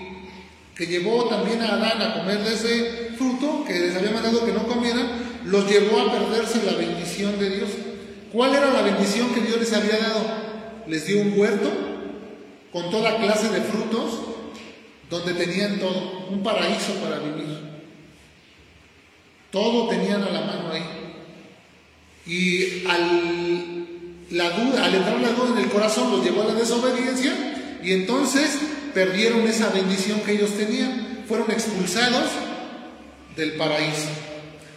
que 0.76 0.86
llevó 0.86 1.26
también 1.26 1.62
a 1.62 1.74
Adán 1.74 2.02
a 2.02 2.14
comer 2.16 2.44
de 2.44 2.54
ese 2.54 3.12
fruto 3.18 3.64
que 3.66 3.80
les 3.80 3.96
había 3.96 4.12
mandado 4.12 4.46
que 4.46 4.52
no 4.52 4.68
comieran, 4.68 5.08
los 5.46 5.70
llevó 5.70 6.02
a 6.02 6.12
perderse 6.12 6.64
la 6.66 6.74
bendición 6.74 7.40
de 7.40 7.50
Dios. 7.50 7.70
¿Cuál 8.32 8.56
era 8.56 8.74
la 8.74 8.82
bendición 8.82 9.34
que 9.34 9.40
Dios 9.40 9.58
les 9.58 9.72
había 9.72 9.98
dado? 9.98 10.26
Les 10.88 11.08
dio 11.08 11.22
un 11.22 11.40
huerto 11.40 11.72
con 12.74 12.92
toda 12.92 13.18
clase 13.18 13.48
de 13.50 13.62
frutos 13.62 14.20
donde 15.10 15.34
tenían 15.34 15.80
todo, 15.80 16.28
un 16.30 16.44
paraíso 16.44 16.94
para 16.96 17.20
vivir. 17.20 17.58
Todo 19.50 19.88
tenían 19.88 20.22
a 20.24 20.30
la 20.30 20.42
mano 20.42 20.72
ahí. 20.74 20.84
Y 22.26 22.86
al, 22.88 23.75
la 24.32 24.50
duda, 24.52 24.86
al 24.86 24.96
entrar 24.96 25.20
la 25.20 25.30
duda 25.30 25.60
en 25.60 25.66
el 25.66 25.70
corazón 25.70 26.12
los 26.12 26.24
llevó 26.24 26.42
a 26.42 26.46
la 26.46 26.54
desobediencia 26.56 27.80
y 27.84 27.92
entonces 27.92 28.58
perdieron 28.94 29.48
esa 29.48 29.70
bendición 29.70 30.22
que 30.22 30.34
ellos 30.34 30.52
tenían, 30.52 31.24
fueron 31.28 31.52
expulsados 31.52 32.26
del 33.36 33.54
paraíso. 33.54 34.10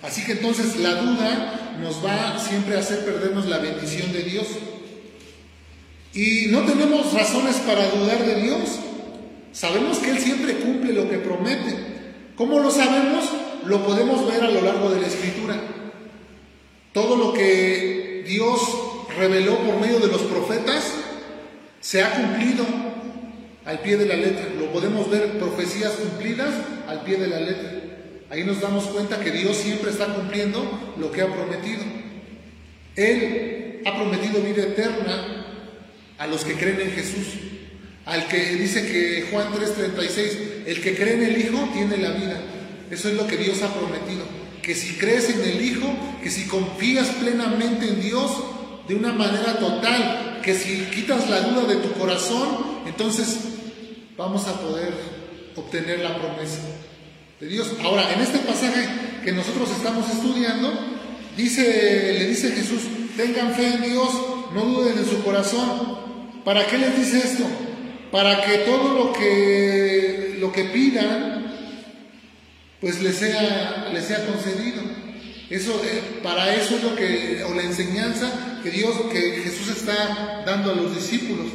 Así 0.03 0.25
que 0.25 0.33
entonces 0.33 0.77
la 0.77 0.95
duda 0.97 1.77
nos 1.81 2.05
va 2.05 2.39
siempre 2.39 2.77
a 2.77 2.81
hacer 2.81 3.05
perdernos 3.05 3.47
la 3.47 3.59
bendición 3.59 4.13
de 4.13 4.23
Dios. 4.23 4.47
Y 6.13 6.47
no 6.49 6.63
tenemos 6.63 7.13
razones 7.13 7.57
para 7.57 7.89
dudar 7.91 8.25
de 8.25 8.43
Dios. 8.43 8.79
Sabemos 9.53 9.99
que 9.99 10.11
Él 10.11 10.19
siempre 10.19 10.57
cumple 10.57 10.93
lo 10.93 11.09
que 11.09 11.19
promete. 11.19 11.77
¿Cómo 12.37 12.61
lo 12.61 12.71
sabemos? 12.71 13.25
Lo 13.67 13.85
podemos 13.85 14.27
ver 14.27 14.43
a 14.45 14.51
lo 14.51 14.61
largo 14.61 14.91
de 14.91 15.01
la 15.01 15.07
escritura. 15.07 15.61
Todo 16.93 17.17
lo 17.17 17.33
que 17.33 18.25
Dios 18.27 18.61
reveló 19.17 19.59
por 19.59 19.81
medio 19.81 19.99
de 20.01 20.09
los 20.09 20.23
profetas 20.23 20.93
se 21.81 22.03
ha 22.03 22.11
cumplido 22.13 22.67
al 23.65 23.81
pie 23.81 23.97
de 23.97 24.07
la 24.07 24.17
letra. 24.17 24.47
Lo 24.59 24.73
podemos 24.73 25.11
ver, 25.11 25.39
profecías 25.39 25.93
cumplidas 25.93 26.53
al 26.87 27.03
pie 27.03 27.17
de 27.17 27.29
la 27.29 27.41
letra. 27.41 27.73
Ahí 28.31 28.45
nos 28.45 28.61
damos 28.61 28.85
cuenta 28.85 29.21
que 29.21 29.31
Dios 29.31 29.57
siempre 29.57 29.91
está 29.91 30.07
cumpliendo 30.15 30.95
lo 30.99 31.11
que 31.11 31.23
ha 31.23 31.33
prometido. 31.33 31.83
Él 32.97 33.83
ha 33.87 33.95
prometido 33.95 34.43
vida 34.43 34.63
eterna 34.63 35.47
a 36.19 36.27
los 36.27 36.45
que 36.45 36.55
creen 36.55 36.81
en 36.81 36.91
Jesús. 36.93 37.27
Al 38.05 38.27
que 38.27 38.55
dice 38.57 38.87
que 38.87 39.29
Juan 39.31 39.53
3:36, 39.53 40.65
el 40.67 40.81
que 40.81 40.97
cree 40.97 41.15
en 41.15 41.23
el 41.23 41.41
Hijo 41.41 41.69
tiene 41.73 41.97
la 41.99 42.11
vida. 42.11 42.41
Eso 42.91 43.09
es 43.09 43.15
lo 43.15 43.27
que 43.27 43.37
Dios 43.37 43.63
ha 43.63 43.73
prometido 43.73 44.39
que 44.69 44.75
si 44.75 44.97
crees 44.97 45.31
en 45.31 45.41
el 45.41 45.65
Hijo, 45.65 45.89
que 46.23 46.31
si 46.31 46.47
confías 46.47 47.09
plenamente 47.13 47.89
en 47.89 48.03
Dios 48.03 48.31
de 48.89 48.95
una 48.95 49.13
manera 49.13 49.59
total, 49.59 50.41
que 50.43 50.55
si 50.55 50.87
quitas 50.87 51.29
la 51.29 51.43
duda 51.43 51.65
de 51.65 51.77
tu 51.77 51.93
corazón, 51.93 52.49
entonces 52.87 53.39
vamos 54.17 54.47
a 54.49 54.59
poder 54.61 54.95
obtener 55.55 56.01
la 56.01 56.17
promesa 56.17 56.61
de 57.39 57.47
Dios. 57.47 57.73
Ahora, 57.85 58.13
en 58.13 58.21
este 58.21 58.39
pasaje 58.39 58.89
que 59.23 59.33
nosotros 59.33 59.71
estamos 59.71 60.11
estudiando, 60.11 60.73
dice, 61.37 62.15
le 62.19 62.27
dice 62.29 62.51
Jesús, 62.53 62.81
tengan 63.17 63.53
fe 63.53 63.75
en 63.75 63.83
Dios, 63.83 64.09
no 64.55 64.65
duden 64.65 64.99
en 64.99 65.07
su 65.07 65.23
corazón. 65.23 65.99
¿Para 66.45 66.67
qué 66.67 66.79
les 66.79 66.97
dice 66.97 67.19
esto? 67.19 67.45
Para 68.11 68.43
que 68.43 68.59
todo 68.59 68.95
lo 68.95 69.13
que, 69.13 70.37
lo 70.41 70.51
que 70.51 70.65
pidan, 70.65 71.53
pues 72.81 73.03
le 73.03 73.13
sea, 73.13 73.91
le 73.93 74.01
sea 74.01 74.25
concedido. 74.27 74.98
Eso, 75.51 75.81
eh, 75.85 76.21
para 76.23 76.55
eso 76.55 76.77
es 76.77 76.83
lo 76.83 76.95
que, 76.95 77.43
o 77.45 77.55
la 77.55 77.63
enseñanza 77.63 78.61
que 78.63 78.71
Dios, 78.71 78.95
que 79.11 79.41
Jesús 79.43 79.69
está 79.69 80.43
dando 80.45 80.73
a 80.73 80.75
los 80.75 80.95
discípulos. 80.95 81.47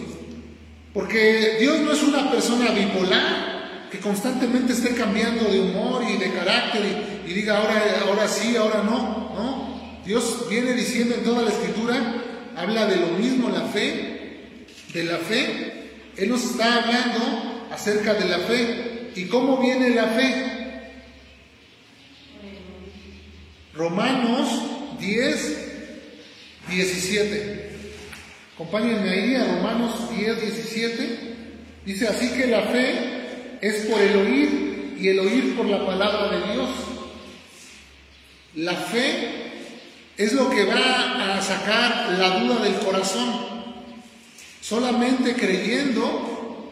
Porque 0.94 1.58
Dios 1.60 1.80
no 1.80 1.92
es 1.92 2.04
una 2.04 2.32
persona 2.32 2.72
bipolar 2.72 3.90
que 3.92 4.00
constantemente 4.00 4.74
esté 4.74 4.96
cambiando 4.96 5.46
de 5.46 5.60
humor 5.60 6.04
y 6.04 6.18
de 6.18 6.32
carácter 6.32 6.82
y, 7.26 7.32
y 7.32 7.34
diga 7.34 7.58
ahora, 7.58 8.02
ahora 8.08 8.28
sí, 8.28 8.56
ahora 8.56 8.84
no, 8.84 9.32
¿no? 9.36 9.74
Dios 10.06 10.48
viene 10.50 10.74
diciendo 10.74 11.16
en 11.16 11.24
toda 11.24 11.44
la 11.44 11.50
escritura, 11.50 12.24
habla 12.56 12.86
de 12.88 12.98
lo 12.98 13.08
mismo, 13.08 13.50
la 13.50 13.62
fe, 13.62 14.66
de 14.94 15.04
la 15.04 15.18
fe, 15.18 15.92
Él 16.18 16.30
nos 16.30 16.44
está 16.44 16.84
hablando 16.84 17.68
acerca 17.72 18.14
de 18.14 18.26
la 18.26 18.40
fe. 18.40 19.12
¿Y 19.16 19.26
cómo 19.26 19.58
viene 19.58 19.92
la 19.92 20.08
fe? 20.08 20.53
Romanos 23.74 24.50
10, 25.00 25.58
17. 26.70 27.72
Acompáñenme 28.54 29.10
ahí 29.10 29.36
a 29.36 29.56
Romanos 29.56 30.10
10, 30.16 30.42
17. 30.42 31.36
Dice 31.86 32.08
así 32.08 32.30
que 32.30 32.48
la 32.48 32.62
fe 32.64 33.58
es 33.62 33.88
por 33.88 34.00
el 34.00 34.16
oír 34.18 34.96
y 35.00 35.08
el 35.08 35.20
oír 35.20 35.56
por 35.56 35.66
la 35.66 35.86
palabra 35.86 36.30
de 36.30 36.54
Dios. 36.54 36.70
La 38.56 38.76
fe 38.76 39.52
es 40.18 40.34
lo 40.34 40.50
que 40.52 40.66
va 40.66 41.36
a 41.36 41.42
sacar 41.42 42.14
la 42.20 42.40
duda 42.40 42.64
del 42.64 42.76
corazón. 42.76 43.54
Solamente 44.62 45.34
creyendo, 45.34 46.72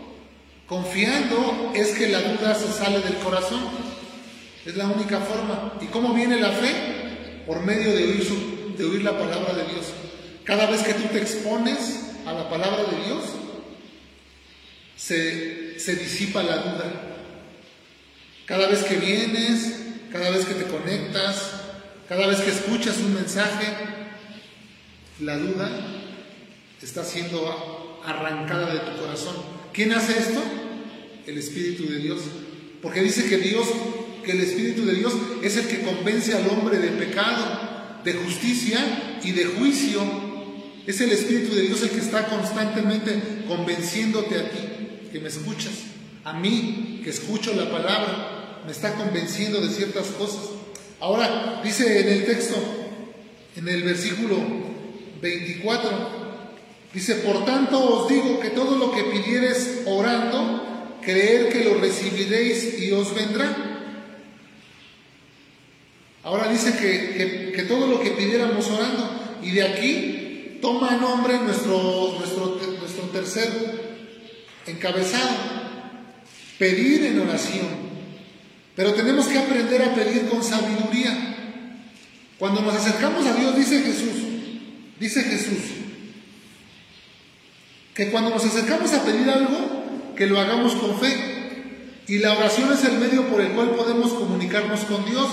confiando, 0.67 1.71
es 1.73 1.89
que 1.97 2.09
la 2.09 2.21
duda 2.21 2.53
se 2.53 2.71
sale 2.71 2.99
del 2.99 3.15
corazón. 3.15 3.90
Es 4.65 4.75
la 4.75 4.87
única 4.87 5.19
forma. 5.19 5.73
¿Y 5.81 5.85
cómo 5.85 6.13
viene 6.13 6.39
la 6.39 6.51
fe? 6.51 7.43
Por 7.45 7.61
medio 7.61 7.95
de 7.95 8.03
oír, 8.03 8.75
de 8.77 8.85
oír 8.85 9.03
la 9.03 9.17
palabra 9.17 9.53
de 9.53 9.65
Dios. 9.65 9.87
Cada 10.43 10.69
vez 10.69 10.81
que 10.83 10.93
tú 10.93 11.07
te 11.11 11.19
expones 11.19 12.13
a 12.25 12.33
la 12.33 12.49
palabra 12.49 12.83
de 12.83 13.05
Dios, 13.05 13.23
se, 14.95 15.79
se 15.79 15.95
disipa 15.95 16.43
la 16.43 16.57
duda. 16.57 16.91
Cada 18.45 18.67
vez 18.67 18.83
que 18.83 18.95
vienes, 18.95 19.75
cada 20.11 20.29
vez 20.29 20.45
que 20.45 20.53
te 20.53 20.65
conectas, 20.65 21.51
cada 22.07 22.27
vez 22.27 22.41
que 22.41 22.51
escuchas 22.51 22.97
un 22.97 23.13
mensaje, 23.13 23.67
la 25.21 25.37
duda 25.37 25.69
está 26.81 27.03
siendo 27.03 28.01
arrancada 28.05 28.73
de 28.73 28.79
tu 28.79 29.01
corazón. 29.01 29.35
¿Quién 29.73 29.93
hace 29.93 30.19
esto? 30.19 30.41
El 31.25 31.37
Espíritu 31.37 31.87
de 31.87 31.99
Dios. 31.99 32.21
Porque 32.81 33.01
dice 33.01 33.29
que 33.29 33.37
Dios, 33.37 33.67
que 34.23 34.31
el 34.31 34.41
Espíritu 34.41 34.85
de 34.85 34.95
Dios 34.95 35.13
es 35.43 35.57
el 35.57 35.67
que 35.67 35.81
convence 35.81 36.33
al 36.33 36.47
hombre 36.49 36.77
de 36.77 36.89
pecado, 36.89 38.01
de 38.03 38.13
justicia 38.13 39.19
y 39.23 39.31
de 39.31 39.45
juicio. 39.45 40.01
Es 40.85 40.99
el 41.01 41.11
Espíritu 41.11 41.55
de 41.55 41.63
Dios 41.63 41.81
el 41.83 41.89
que 41.89 41.99
está 41.99 42.25
constantemente 42.27 43.43
convenciéndote 43.47 44.37
a 44.37 44.49
ti, 44.49 44.59
que 45.11 45.19
me 45.19 45.29
escuchas, 45.29 45.73
a 46.23 46.33
mí, 46.33 47.01
que 47.03 47.09
escucho 47.09 47.53
la 47.53 47.69
palabra, 47.69 48.61
me 48.65 48.71
está 48.71 48.95
convenciendo 48.95 49.61
de 49.61 49.69
ciertas 49.69 50.07
cosas. 50.07 50.49
Ahora, 50.99 51.61
dice 51.63 52.01
en 52.01 52.09
el 52.09 52.25
texto, 52.25 52.55
en 53.55 53.67
el 53.67 53.83
versículo 53.83 54.37
24, 55.21 55.91
dice, 56.93 57.15
por 57.15 57.45
tanto 57.45 57.79
os 57.79 58.09
digo 58.09 58.39
que 58.39 58.49
todo 58.49 58.77
lo 58.77 58.91
que 58.91 59.03
pidieres 59.03 59.81
orando, 59.85 60.97
creer 61.01 61.49
que 61.49 61.65
lo 61.65 61.79
recibiréis 61.79 62.79
y 62.79 62.91
os 62.91 63.13
vendrá. 63.13 63.70
Ahora 66.23 66.51
dice 66.51 66.77
que, 66.77 67.51
que, 67.55 67.63
todo 67.63 67.87
lo 67.87 67.99
que 67.99 68.11
pidiéramos 68.11 68.69
orando, 68.69 69.09
y 69.41 69.51
de 69.51 69.63
aquí 69.63 70.59
toma 70.61 70.97
nombre 70.97 71.39
nuestro, 71.39 72.15
nuestro, 72.19 72.59
nuestro 72.79 73.03
tercer 73.05 73.49
encabezado, 74.67 75.35
pedir 76.59 77.05
en 77.05 77.19
oración. 77.21 77.67
Pero 78.75 78.93
tenemos 78.93 79.27
que 79.27 79.39
aprender 79.39 79.81
a 79.81 79.95
pedir 79.95 80.27
con 80.29 80.43
sabiduría. 80.43 81.37
Cuando 82.37 82.61
nos 82.61 82.75
acercamos 82.75 83.25
a 83.25 83.33
Dios, 83.33 83.55
dice 83.55 83.81
Jesús, 83.81 84.23
dice 84.99 85.23
Jesús, 85.23 85.59
que 87.93 88.09
cuando 88.09 88.29
nos 88.29 88.45
acercamos 88.45 88.93
a 88.93 89.03
pedir 89.03 89.29
algo, 89.29 90.13
que 90.15 90.27
lo 90.27 90.39
hagamos 90.39 90.75
con 90.75 90.99
fe. 90.99 91.31
Y 92.07 92.19
la 92.19 92.37
oración 92.37 92.71
es 92.73 92.83
el 92.83 92.97
medio 92.97 93.27
por 93.27 93.41
el 93.41 93.51
cual 93.51 93.71
podemos 93.71 94.13
comunicarnos 94.13 94.81
con 94.81 95.05
Dios. 95.05 95.27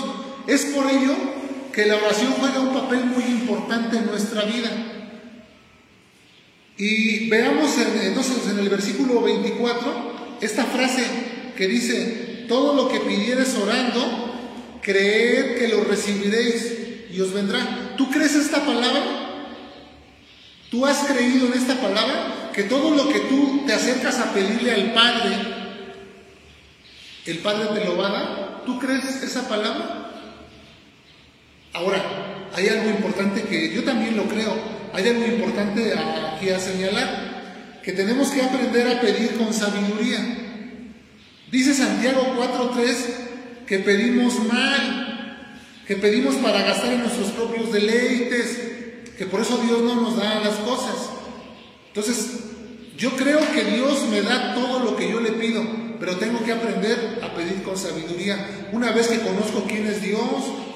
Es 0.49 0.65
por 0.65 0.89
ello 0.89 1.15
que 1.71 1.85
la 1.85 1.97
oración 1.97 2.33
juega 2.39 2.59
un 2.59 2.73
papel 2.73 3.05
muy 3.05 3.23
importante 3.23 3.97
en 3.97 4.07
nuestra 4.07 4.45
vida. 4.45 4.71
Y 6.75 7.29
veamos 7.29 7.77
entonces 7.77 8.49
en 8.49 8.57
el 8.57 8.67
versículo 8.67 9.21
24 9.21 10.37
esta 10.41 10.65
frase 10.65 11.03
que 11.55 11.67
dice, 11.67 12.45
todo 12.47 12.73
lo 12.73 12.89
que 12.89 12.99
pidieres 13.01 13.55
orando, 13.57 14.79
creed 14.81 15.59
que 15.59 15.67
lo 15.67 15.83
recibiréis 15.83 16.77
y 17.11 17.21
os 17.21 17.31
vendrá. 17.31 17.93
¿Tú 17.95 18.09
crees 18.09 18.33
esta 18.33 18.65
palabra? 18.65 19.03
¿Tú 20.71 20.83
has 20.83 21.05
creído 21.05 21.45
en 21.45 21.53
esta 21.53 21.75
palabra? 21.79 22.49
Que 22.55 22.63
todo 22.63 22.95
lo 22.95 23.07
que 23.09 23.19
tú 23.19 23.65
te 23.67 23.73
acercas 23.73 24.17
a 24.17 24.33
pedirle 24.33 24.71
al 24.71 24.93
Padre, 24.93 25.37
el 27.27 27.37
Padre 27.37 27.79
te 27.79 27.85
lo 27.85 27.97
va 27.97 28.07
a 28.07 28.11
dar. 28.11 28.63
¿Tú 28.65 28.79
crees 28.79 29.21
esa 29.21 29.47
palabra? 29.47 29.98
Ahora, 31.73 32.49
hay 32.53 32.67
algo 32.67 32.89
importante 32.89 33.43
que 33.43 33.73
yo 33.73 33.83
también 33.83 34.17
lo 34.17 34.23
creo. 34.23 34.53
Hay 34.93 35.07
algo 35.07 35.25
importante 35.25 35.93
aquí 35.93 36.49
a 36.49 36.59
señalar, 36.59 37.79
que 37.83 37.93
tenemos 37.93 38.29
que 38.29 38.41
aprender 38.41 38.87
a 38.87 39.01
pedir 39.01 39.37
con 39.37 39.53
sabiduría. 39.53 40.19
Dice 41.51 41.73
Santiago 41.73 42.35
4.3 42.37 42.95
que 43.67 43.79
pedimos 43.79 44.39
mal, 44.51 45.47
que 45.87 45.95
pedimos 45.95 46.35
para 46.35 46.63
gastar 46.63 46.93
en 46.93 47.01
nuestros 47.01 47.29
propios 47.29 47.71
deleites, 47.71 48.59
que 49.17 49.25
por 49.25 49.41
eso 49.41 49.57
Dios 49.57 49.81
no 49.81 49.95
nos 49.95 50.17
da 50.17 50.39
las 50.39 50.55
cosas. 50.55 51.09
Entonces, 51.87 52.39
yo 52.97 53.11
creo 53.15 53.39
que 53.53 53.63
Dios 53.63 54.07
me 54.09 54.21
da 54.21 54.55
todo 54.55 54.79
lo 54.79 54.95
que 54.95 55.09
yo 55.09 55.19
le 55.19 55.33
pido, 55.33 55.63
pero 55.99 56.17
tengo 56.17 56.43
que 56.43 56.51
aprender 56.51 57.19
a 57.21 57.33
pedir 57.35 57.61
con 57.63 57.77
sabiduría. 57.77 58.69
Una 58.71 58.91
vez 58.91 59.07
que 59.07 59.19
conozco 59.19 59.65
quién 59.67 59.87
es 59.87 60.01
Dios, 60.01 60.21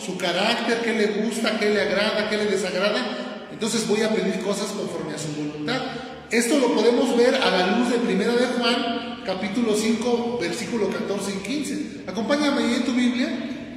su 0.03 0.17
carácter, 0.17 0.81
qué 0.83 0.93
le 0.93 1.07
gusta, 1.23 1.57
qué 1.59 1.69
le 1.69 1.81
agrada, 1.81 2.29
qué 2.29 2.37
le 2.37 2.45
desagrada, 2.45 3.47
entonces 3.51 3.87
voy 3.87 4.01
a 4.01 4.09
pedir 4.09 4.41
cosas 4.41 4.67
conforme 4.67 5.13
a 5.13 5.17
su 5.17 5.29
voluntad. 5.33 5.81
Esto 6.29 6.59
lo 6.59 6.73
podemos 6.73 7.15
ver 7.15 7.35
a 7.35 7.49
la 7.51 7.77
luz 7.77 7.91
de 7.91 7.99
Primera 7.99 8.33
de 8.33 8.45
Juan 8.47 9.03
capítulo 9.25 9.75
5, 9.75 10.37
versículo 10.41 10.89
14 10.89 11.31
y 11.31 11.47
15. 11.47 12.03
Acompáñame 12.07 12.63
ahí 12.63 12.73
en 12.75 12.85
tu 12.85 12.93
Biblia 12.93 13.29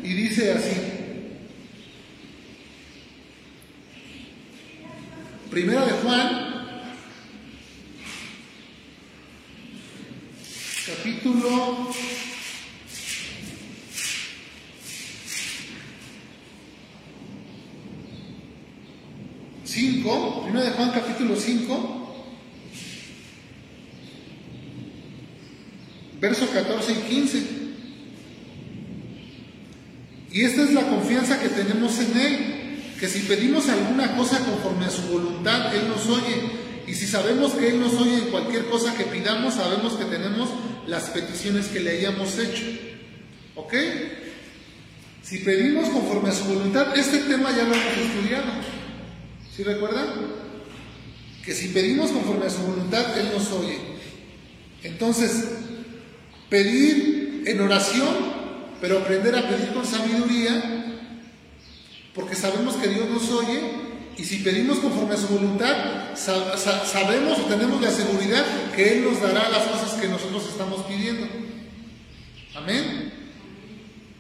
y 0.03 0.13
dice 0.13 0.53
así. 0.53 0.97
Primera 5.51 5.87
de 5.87 5.93
Juan, 5.93 6.56
capítulo 10.87 11.91
5, 19.65 20.43
primera 20.45 20.65
de 20.65 20.71
Juan 20.71 20.91
capítulo 20.93 21.35
5, 21.35 22.15
versos 26.21 26.51
14 26.51 26.93
y 26.93 26.95
15. 26.95 27.47
Y 30.31 30.43
esta 30.43 30.63
es 30.63 30.73
la 30.73 30.83
confianza 30.83 31.41
que 31.41 31.49
tenemos 31.49 31.99
en 31.99 32.17
Él, 32.17 32.79
que 33.01 33.09
si 33.09 33.21
pedimos 33.21 33.69
alguna 33.69 34.17
cosa 34.17 34.39
conforme 34.39 34.87
a 34.87 34.91
su 34.91 35.03
voluntad, 35.03 35.75
Él 35.75 35.89
nos 35.89 36.07
oye. 36.07 36.65
Y 36.87 36.95
si 36.95 37.09
sabemos 37.09 37.55
que 37.55 37.71
Él 37.71 37.81
nos 37.81 37.95
oye 37.95 38.19
en 38.19 38.31
cualquier 38.31 38.67
cosa 38.67 38.95
que 38.95 39.05
pidamos, 39.05 39.55
sabemos 39.55 39.95
que 39.95 40.05
tenemos 40.05 40.49
las 40.87 41.11
peticiones 41.11 41.67
que 41.67 41.81
le 41.81 41.99
hayamos 41.99 42.39
hecho. 42.39 42.65
¿Ok? 43.55 43.75
Si 45.23 45.39
pedimos 45.39 45.89
conforme 45.89 46.29
a 46.29 46.33
su 46.33 46.45
voluntad, 46.45 46.97
este 46.97 47.19
tema 47.19 47.51
ya 47.51 47.65
lo 47.65 47.75
hemos 47.75 47.97
estudiado. 47.99 48.53
¿Sí 49.55 49.65
recuerdan? 49.65 50.07
Que 51.45 51.55
si 51.55 51.69
pedimos 51.69 52.11
conforme 52.11 52.47
a 52.47 52.51
su 52.51 52.63
voluntad, 52.63 53.19
Él 53.19 53.31
nos 53.33 53.51
oye. 53.53 53.79
Entonces, 54.83 55.45
Pedir 56.49 57.43
en 57.45 57.61
oración, 57.61 58.15
pero 58.81 58.99
aprender 58.99 59.35
a 59.35 59.49
pedir 59.49 59.73
con 59.73 59.85
sabiduría, 59.85 61.03
porque 62.15 62.37
sabemos 62.37 62.77
que 62.77 62.89
Dios 62.89 63.11
nos 63.11 63.29
oye 63.33 63.61
y 64.19 64.25
si 64.25 64.39
pedimos 64.39 64.79
conforme 64.79 65.15
a 65.15 65.19
su 65.19 65.29
voluntad, 65.29 66.15
sabemos 66.15 67.39
o 67.39 67.43
tenemos 67.43 67.81
la 67.83 67.91
seguridad 67.91 68.45
que 68.75 68.95
Él 68.95 69.05
nos 69.05 69.21
dará 69.21 69.51
las 69.51 69.65
cosas 69.65 70.01
que 70.01 70.09
nosotros 70.09 70.47
estamos 70.49 70.85
pidiendo. 70.87 71.27
Amén. 72.55 73.13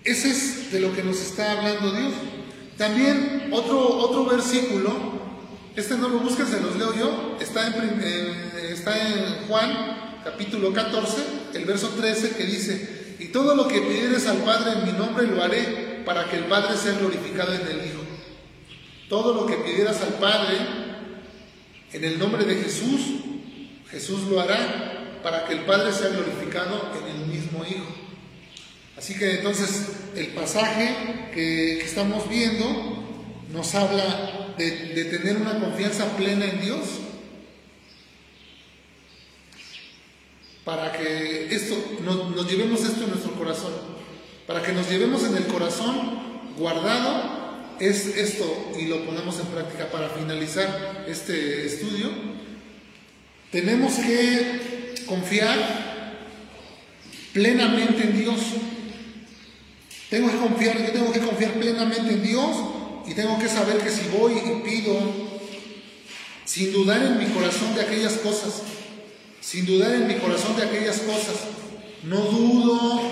Ese 0.04 0.30
es 0.30 0.70
de 0.70 0.80
lo 0.80 0.94
que 0.94 1.02
nos 1.02 1.16
está 1.20 1.52
hablando 1.52 1.92
Dios. 1.92 2.12
También 2.76 3.48
otro, 3.52 3.80
otro 3.98 4.26
versículo, 4.26 4.92
este 5.74 5.96
no 5.96 6.08
lo 6.08 6.18
busquen, 6.18 6.46
se 6.46 6.60
los 6.60 6.76
leo 6.76 6.94
yo, 6.94 7.36
está 7.40 7.66
en, 7.66 8.00
está 8.70 9.08
en 9.08 9.46
Juan 9.48 10.20
capítulo 10.24 10.72
14, 10.72 11.16
el 11.54 11.64
verso 11.64 11.88
13, 11.88 12.30
que 12.36 12.44
dice, 12.44 13.16
y 13.18 13.28
todo 13.28 13.54
lo 13.54 13.66
que 13.66 13.80
pidieres 13.80 14.26
al 14.26 14.38
Padre 14.38 14.72
en 14.72 14.84
mi 14.84 14.92
nombre 14.92 15.26
lo 15.26 15.42
haré 15.42 16.02
para 16.04 16.28
que 16.28 16.36
el 16.36 16.44
Padre 16.44 16.76
sea 16.76 16.92
glorificado 16.92 17.54
en 17.54 17.62
el 17.62 17.86
Hijo. 17.86 17.95
Todo 19.08 19.34
lo 19.34 19.46
que 19.46 19.56
pidieras 19.56 20.00
al 20.02 20.14
Padre 20.14 20.58
en 21.92 22.04
el 22.04 22.18
nombre 22.18 22.44
de 22.44 22.56
Jesús, 22.56 23.00
Jesús 23.90 24.22
lo 24.22 24.40
hará 24.40 25.20
para 25.22 25.46
que 25.46 25.54
el 25.54 25.60
Padre 25.60 25.92
sea 25.92 26.08
glorificado 26.08 26.92
en 27.00 27.16
el 27.16 27.26
mismo 27.26 27.64
Hijo. 27.64 27.86
Así 28.96 29.16
que 29.16 29.36
entonces 29.36 29.88
el 30.16 30.28
pasaje 30.28 31.30
que, 31.32 31.80
estamos 31.80 32.28
viendo 32.28 33.04
nos 33.52 33.74
habla 33.74 34.54
de, 34.56 35.04
tener 35.04 35.36
una 35.36 35.60
confianza 35.60 36.16
plena 36.16 36.46
en 36.46 36.60
Dios 36.60 36.80
para 40.64 40.92
que 40.92 41.54
esto 41.54 41.76
nos, 42.04 42.50
llevemos 42.50 42.82
esto 42.82 43.04
en 43.04 43.10
nuestro 43.10 43.32
corazón, 43.32 43.72
para 44.46 44.62
que 44.62 44.72
nos 44.72 44.90
llevemos 44.90 45.22
en 45.24 45.36
el 45.36 45.46
corazón 45.46 46.18
guardado 46.58 47.45
es 47.80 48.06
esto 48.06 48.72
y 48.78 48.86
lo 48.86 49.04
ponemos 49.04 49.38
en 49.40 49.46
práctica 49.46 49.90
para 49.90 50.08
finalizar 50.10 51.04
este 51.08 51.66
estudio. 51.66 52.10
Tenemos 53.50 53.94
que 53.94 54.94
confiar 55.06 55.58
plenamente 57.32 58.02
en 58.02 58.18
Dios 58.18 58.40
tengo 60.10 60.30
que 60.30 60.38
confiar, 60.38 60.76
tengo 60.92 61.12
que 61.12 61.20
confiar 61.20 61.52
plenamente 61.52 62.12
en 62.12 62.22
Dios 62.22 62.56
y 63.06 63.14
tengo 63.14 63.38
que 63.38 63.48
saber 63.48 63.78
que 63.78 63.90
si 63.90 64.08
voy 64.16 64.34
y 64.34 64.62
pido, 64.62 64.96
sin 66.44 66.72
dudar 66.72 67.02
en 67.02 67.18
mi 67.18 67.26
corazón 67.26 67.74
de 67.74 67.82
aquellas 67.82 68.14
cosas, 68.14 68.62
sin 69.40 69.66
dudar 69.66 69.92
en 69.94 70.06
mi 70.06 70.14
corazón 70.14 70.56
de 70.56 70.62
aquellas 70.62 70.98
cosas, 71.00 71.36
no 72.04 72.20
dudo, 72.20 73.02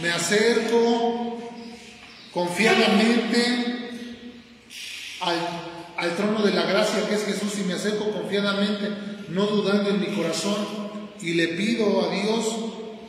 me 0.00 0.10
acerco 0.10 1.38
confiadamente 2.32 3.73
al, 5.24 5.38
al 5.96 6.16
trono 6.16 6.42
de 6.42 6.52
la 6.52 6.62
gracia 6.62 7.06
que 7.08 7.14
es 7.14 7.24
Jesús 7.24 7.58
y 7.60 7.64
me 7.64 7.74
acerco 7.74 8.10
confiadamente, 8.10 8.90
no 9.28 9.46
dudando 9.46 9.90
en 9.90 10.00
mi 10.00 10.06
corazón 10.08 10.56
y 11.20 11.34
le 11.34 11.48
pido 11.48 12.04
a 12.04 12.14
Dios 12.14 12.44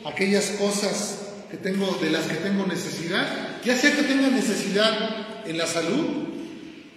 aquellas 0.04 0.50
cosas 0.52 1.22
que 1.50 1.56
tengo, 1.56 1.98
de 2.00 2.10
las 2.10 2.24
que 2.26 2.36
tengo 2.36 2.66
necesidad, 2.66 3.60
ya 3.64 3.76
sea 3.76 3.94
que 3.94 4.02
tenga 4.02 4.28
necesidad 4.28 5.46
en 5.46 5.58
la 5.58 5.66
salud, 5.66 6.06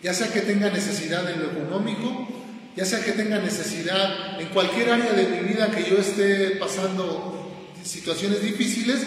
ya 0.02 0.14
sea 0.14 0.32
que 0.32 0.42
tenga 0.42 0.70
necesidad 0.70 1.30
en 1.30 1.40
lo 1.40 1.52
económico, 1.52 2.28
ya 2.76 2.86
sea 2.86 3.04
que 3.04 3.12
tenga 3.12 3.40
necesidad 3.40 4.40
en 4.40 4.48
cualquier 4.50 4.92
área 4.92 5.12
de 5.12 5.28
mi 5.28 5.50
vida 5.50 5.70
que 5.72 5.90
yo 5.90 5.98
esté 5.98 6.52
pasando 6.52 7.52
situaciones 7.84 8.42
difíciles, 8.42 9.00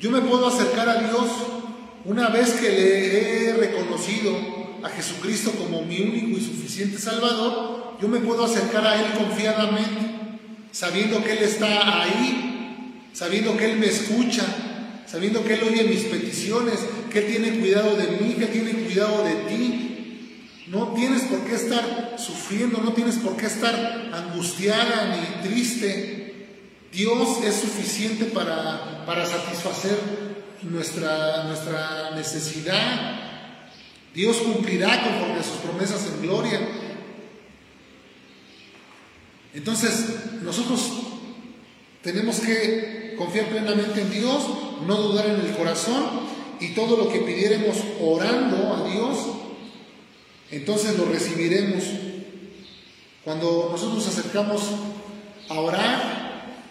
yo 0.00 0.10
me 0.10 0.20
puedo 0.20 0.48
acercar 0.48 0.88
a 0.88 1.00
Dios 1.00 1.28
una 2.04 2.28
vez 2.28 2.52
que 2.54 2.68
le 2.68 3.48
he 3.48 3.52
reconocido 3.54 4.61
a 4.82 4.88
Jesucristo 4.90 5.52
como 5.52 5.82
mi 5.82 6.00
único 6.00 6.38
y 6.38 6.44
suficiente 6.44 6.98
Salvador, 6.98 7.98
yo 8.00 8.08
me 8.08 8.20
puedo 8.20 8.44
acercar 8.44 8.86
a 8.86 9.00
Él 9.00 9.12
confiadamente, 9.18 10.38
sabiendo 10.72 11.22
que 11.22 11.32
Él 11.32 11.44
está 11.44 12.02
ahí 12.02 12.52
sabiendo 13.12 13.56
que 13.56 13.72
Él 13.72 13.78
me 13.78 13.86
escucha, 13.86 14.44
sabiendo 15.06 15.44
que 15.44 15.54
Él 15.54 15.62
oye 15.64 15.84
mis 15.84 16.04
peticiones, 16.04 16.78
que 17.10 17.20
Él 17.20 17.26
tiene 17.26 17.58
cuidado 17.58 17.96
de 17.96 18.08
mí, 18.18 18.34
que 18.34 18.46
tiene 18.46 18.72
cuidado 18.72 19.24
de 19.24 19.34
ti. 19.48 19.88
No 20.68 20.94
tienes 20.94 21.22
por 21.22 21.44
qué 21.44 21.54
estar 21.54 22.16
sufriendo, 22.16 22.80
no 22.82 22.92
tienes 22.94 23.16
por 23.16 23.36
qué 23.36 23.46
estar 23.46 24.10
angustiada 24.12 25.14
ni 25.14 25.48
triste. 25.48 26.48
Dios 26.90 27.44
es 27.44 27.56
suficiente 27.56 28.26
para, 28.26 29.04
para 29.04 29.26
satisfacer 29.26 29.98
nuestra, 30.62 31.44
nuestra 31.44 32.12
necesidad. 32.14 33.31
Dios 34.14 34.36
cumplirá 34.38 35.02
conforme 35.02 35.40
a 35.40 35.42
sus 35.42 35.56
promesas 35.58 36.06
en 36.06 36.22
gloria. 36.22 36.60
Entonces, 39.54 40.06
nosotros 40.42 40.90
tenemos 42.02 42.40
que 42.40 43.14
confiar 43.16 43.46
plenamente 43.48 44.02
en 44.02 44.10
Dios, 44.10 44.46
no 44.86 44.96
dudar 44.96 45.26
en 45.26 45.40
el 45.40 45.56
corazón 45.56 46.04
y 46.60 46.68
todo 46.68 46.96
lo 46.96 47.12
que 47.12 47.20
pidiéramos 47.20 47.76
orando 48.00 48.74
a 48.74 48.88
Dios, 48.88 49.18
entonces 50.50 50.98
lo 50.98 51.06
recibiremos. 51.06 51.84
Cuando 53.24 53.68
nosotros 53.70 54.04
nos 54.04 54.08
acercamos 54.08 54.62
a 55.48 55.54
orar, 55.54 56.62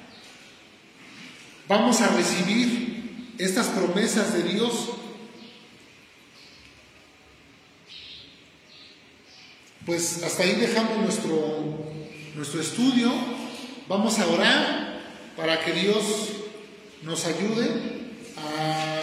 vamos 1.68 2.02
a 2.02 2.10
recibir 2.10 3.34
estas 3.38 3.68
promesas 3.68 4.34
de 4.34 4.44
Dios. 4.44 4.90
Pues 9.86 10.22
hasta 10.22 10.44
ahí 10.44 10.54
dejamos 10.58 10.98
nuestro, 10.98 11.80
nuestro 12.36 12.62
estudio. 12.62 13.12
Vamos 13.88 14.20
a 14.20 14.28
orar 14.28 15.02
para 15.36 15.60
que 15.66 15.72
Dios 15.72 16.04
nos 17.02 17.26
ayude 17.26 17.68
a 18.38 19.02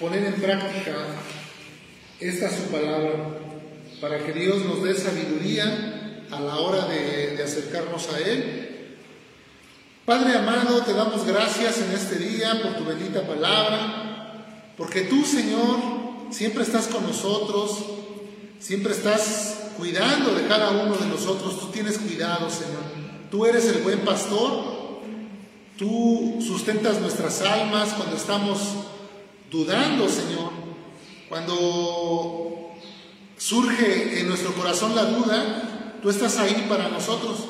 poner 0.00 0.24
en 0.24 0.40
práctica 0.40 0.96
esta 2.20 2.48
su 2.48 2.62
palabra, 2.72 3.38
para 4.00 4.24
que 4.24 4.32
Dios 4.32 4.64
nos 4.64 4.82
dé 4.82 4.94
sabiduría 4.94 6.24
a 6.30 6.40
la 6.40 6.56
hora 6.56 6.86
de, 6.86 7.42
acercarnos 7.42 8.08
a 8.08 8.18
Él. 8.18 8.96
Padre 10.06 10.38
amado, 10.38 10.84
te 10.84 10.94
damos 10.94 11.26
gracias 11.26 11.82
en 11.82 11.92
este 11.92 12.16
día 12.16 12.62
por 12.62 12.76
tu 12.76 12.84
bendita 12.86 13.26
palabra, 13.26 14.72
porque 14.74 15.02
tú, 15.02 15.22
Señor, 15.22 15.76
siempre 16.30 16.62
estás 16.62 16.86
con 16.86 17.06
nosotros, 17.06 17.97
siempre 18.58 18.92
estás 18.92 19.70
cuidando 19.76 20.34
de 20.34 20.46
cada 20.46 20.70
uno 20.70 20.96
de 20.96 21.06
nosotros, 21.06 21.60
tú 21.60 21.68
tienes 21.68 21.98
cuidado, 21.98 22.50
Señor. 22.50 22.82
Tú 23.30 23.44
eres 23.46 23.66
el 23.66 23.82
buen 23.82 24.00
pastor 24.00 24.78
Tú 25.78 26.40
sustentas 26.44 27.00
nuestras 27.00 27.40
almas 27.42 27.90
cuando 27.92 28.16
estamos 28.16 28.58
dudando, 29.48 30.08
Señor. 30.08 30.50
Cuando 31.28 32.74
surge 33.36 34.18
en 34.18 34.28
nuestro 34.28 34.52
corazón 34.54 34.96
la 34.96 35.04
duda, 35.04 36.00
tú 36.02 36.10
estás 36.10 36.36
ahí 36.38 36.66
para 36.68 36.88
nosotros. 36.88 37.46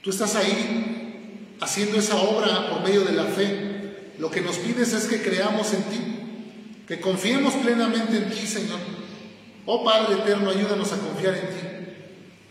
Tú 0.00 0.10
estás 0.10 0.36
ahí 0.36 1.56
haciendo 1.60 1.98
esa 1.98 2.14
obra 2.18 2.70
por 2.70 2.84
medio 2.84 3.00
de 3.00 3.12
la 3.14 3.24
fe. 3.24 4.12
Lo 4.20 4.30
que 4.30 4.40
nos 4.40 4.58
pides 4.58 4.92
es 4.92 5.06
que 5.06 5.20
creamos 5.22 5.72
en 5.74 5.82
ti, 5.82 6.00
que 6.86 7.00
confiemos 7.00 7.54
plenamente 7.54 8.16
en 8.16 8.30
ti, 8.30 8.46
Señor. 8.46 8.78
Oh 9.66 9.84
Padre 9.84 10.14
eterno, 10.16 10.50
ayúdanos 10.50 10.92
a 10.92 10.98
confiar 10.98 11.34
en 11.34 11.48
ti. 11.48 11.66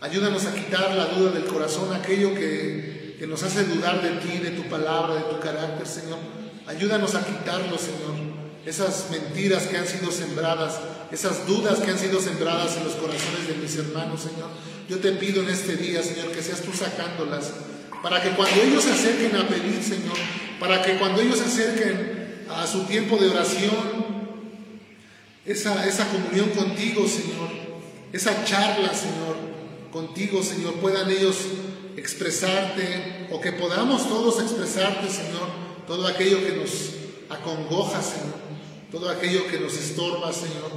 Ayúdanos 0.00 0.46
a 0.46 0.54
quitar 0.54 0.94
la 0.94 1.06
duda 1.06 1.30
del 1.30 1.44
corazón, 1.44 1.94
aquello 1.94 2.34
que 2.34 2.92
que 3.22 3.28
nos 3.28 3.40
hace 3.44 3.62
dudar 3.62 4.02
de 4.02 4.10
ti, 4.18 4.38
de 4.38 4.50
tu 4.50 4.64
palabra, 4.64 5.14
de 5.14 5.20
tu 5.20 5.38
carácter, 5.38 5.86
Señor. 5.86 6.18
Ayúdanos 6.66 7.14
a 7.14 7.24
quitarlo, 7.24 7.78
Señor. 7.78 8.16
Esas 8.66 9.10
mentiras 9.12 9.68
que 9.68 9.76
han 9.76 9.86
sido 9.86 10.10
sembradas, 10.10 10.80
esas 11.12 11.46
dudas 11.46 11.78
que 11.78 11.92
han 11.92 11.98
sido 12.00 12.20
sembradas 12.20 12.76
en 12.78 12.82
los 12.82 12.94
corazones 12.94 13.46
de 13.46 13.54
mis 13.54 13.76
hermanos, 13.76 14.22
Señor. 14.22 14.48
Yo 14.88 14.98
te 14.98 15.12
pido 15.12 15.40
en 15.44 15.50
este 15.50 15.76
día, 15.76 16.02
Señor, 16.02 16.32
que 16.32 16.42
seas 16.42 16.62
tú 16.62 16.72
sacándolas, 16.72 17.52
para 18.02 18.20
que 18.20 18.30
cuando 18.30 18.60
ellos 18.60 18.82
se 18.82 18.90
acerquen 18.90 19.36
a 19.36 19.46
pedir, 19.46 19.80
Señor, 19.80 20.18
para 20.58 20.82
que 20.82 20.98
cuando 20.98 21.20
ellos 21.20 21.38
se 21.38 21.44
acerquen 21.44 22.44
a 22.50 22.66
su 22.66 22.86
tiempo 22.86 23.18
de 23.18 23.28
oración, 23.28 24.11
esa, 25.44 25.86
esa 25.86 26.08
comunión 26.08 26.50
contigo, 26.50 27.06
Señor, 27.06 27.50
esa 28.12 28.44
charla, 28.44 28.94
Señor, 28.94 29.36
contigo, 29.90 30.42
Señor, 30.42 30.74
puedan 30.74 31.10
ellos 31.10 31.36
expresarte 31.96 33.28
o 33.30 33.40
que 33.40 33.52
podamos 33.52 34.08
todos 34.08 34.40
expresarte, 34.40 35.08
Señor, 35.08 35.48
todo 35.86 36.06
aquello 36.06 36.44
que 36.44 36.56
nos 36.56 36.70
acongoja, 37.28 38.02
Señor, 38.02 38.34
todo 38.90 39.08
aquello 39.10 39.46
que 39.48 39.58
nos 39.58 39.74
estorba, 39.74 40.32
Señor, 40.32 40.70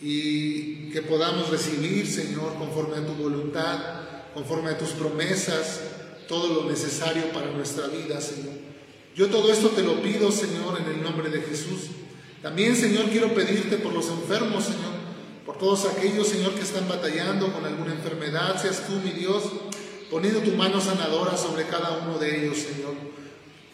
y 0.00 0.90
que 0.90 1.02
podamos 1.02 1.50
recibir, 1.50 2.06
Señor, 2.06 2.54
conforme 2.54 2.96
a 2.96 3.06
tu 3.06 3.14
voluntad, 3.14 3.78
conforme 4.34 4.70
a 4.70 4.78
tus 4.78 4.90
promesas, 4.90 5.80
todo 6.28 6.62
lo 6.62 6.70
necesario 6.70 7.30
para 7.32 7.50
nuestra 7.50 7.86
vida, 7.88 8.20
Señor. 8.20 8.54
Yo 9.14 9.28
todo 9.28 9.52
esto 9.52 9.68
te 9.68 9.82
lo 9.82 10.02
pido, 10.02 10.32
Señor, 10.32 10.80
en 10.80 10.92
el 10.92 11.02
nombre 11.02 11.30
de 11.30 11.40
Jesús. 11.42 11.90
También, 12.44 12.76
Señor, 12.76 13.06
quiero 13.06 13.32
pedirte 13.32 13.78
por 13.78 13.94
los 13.94 14.06
enfermos, 14.10 14.64
Señor, 14.64 14.92
por 15.46 15.56
todos 15.56 15.86
aquellos, 15.86 16.28
Señor, 16.28 16.52
que 16.52 16.60
están 16.60 16.86
batallando 16.86 17.50
con 17.50 17.64
alguna 17.64 17.94
enfermedad, 17.94 18.60
seas 18.60 18.86
tú, 18.86 18.96
mi 19.02 19.12
Dios, 19.12 19.44
poniendo 20.10 20.40
tu 20.40 20.50
mano 20.50 20.78
sanadora 20.78 21.38
sobre 21.38 21.64
cada 21.64 22.04
uno 22.04 22.18
de 22.18 22.44
ellos, 22.44 22.58
Señor, 22.58 22.96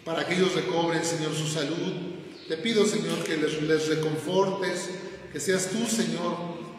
para 0.05 0.25
que 0.25 0.37
ellos 0.37 0.55
recobren, 0.55 1.05
Señor, 1.05 1.35
su 1.35 1.49
salud. 1.49 2.15
Te 2.47 2.59
pido, 2.59 2.87
Señor, 2.87 3.25
que 3.25 3.39
les, 3.39 3.89
reconfortes, 3.89 4.91
que 5.33 5.41
seas 5.41 5.71
tú, 5.71 5.85
Señor, 5.89 6.37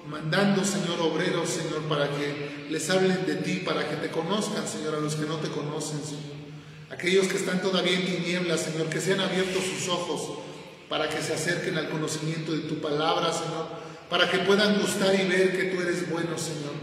mandando, 0.08 0.64
Señor, 0.64 0.98
obreros, 1.02 1.50
Señor, 1.50 1.82
para 1.90 2.10
que 2.10 2.68
les 2.70 2.90
hablen 2.90 3.26
de 3.26 3.36
ti, 3.36 3.64
para 3.66 3.90
que 3.90 3.98
te 3.98 4.10
conozcan, 4.10 4.66
Señor, 4.66 4.96
a 4.96 5.00
los 5.02 5.16
que 5.16 5.26
no 5.26 5.36
te 5.40 5.50
conocen, 5.50 6.00
Señor. 6.06 6.40
Aquellos 6.90 7.28
que 7.28 7.36
están 7.36 7.62
todavía 7.62 8.00
en 8.00 8.06
tinieblas, 8.06 8.62
Señor, 8.62 8.88
que 8.88 9.02
sean 9.02 9.20
abiertos 9.20 9.62
sus 9.66 9.90
ojos 9.90 10.51
para 10.92 11.08
que 11.08 11.22
se 11.22 11.32
acerquen 11.34 11.78
al 11.78 11.90
conocimiento 11.90 12.52
de 12.52 12.64
tu 12.68 12.82
palabra, 12.82 13.32
Señor, 13.32 13.66
para 14.10 14.30
que 14.30 14.40
puedan 14.40 14.78
gustar 14.78 15.16
y 15.16 15.26
ver 15.26 15.56
que 15.56 15.74
tú 15.74 15.80
eres 15.80 16.10
bueno, 16.10 16.38
Señor, 16.38 16.74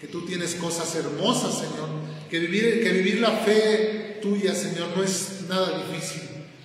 que 0.00 0.06
tú 0.06 0.24
tienes 0.24 0.54
cosas 0.54 0.94
hermosas, 0.94 1.58
Señor, 1.58 1.90
que 2.30 2.38
vivir, 2.38 2.82
que 2.82 2.90
vivir 2.92 3.20
la 3.20 3.32
fe 3.32 4.20
tuya, 4.22 4.54
Señor, 4.54 4.96
no 4.96 5.04
es 5.04 5.42
nada 5.50 5.84
difícil. 5.86 6.22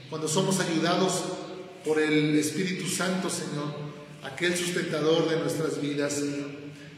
Cuando 0.10 0.30
somos 0.30 0.62
ayudados 0.62 1.26
por 1.84 2.00
el 2.00 2.40
Espíritu 2.40 2.88
Santo, 2.88 3.30
Señor, 3.30 3.76
aquel 4.24 4.56
sustentador 4.56 5.30
de 5.30 5.40
nuestras 5.40 5.82
vidas, 5.82 6.14
Señor. 6.14 6.52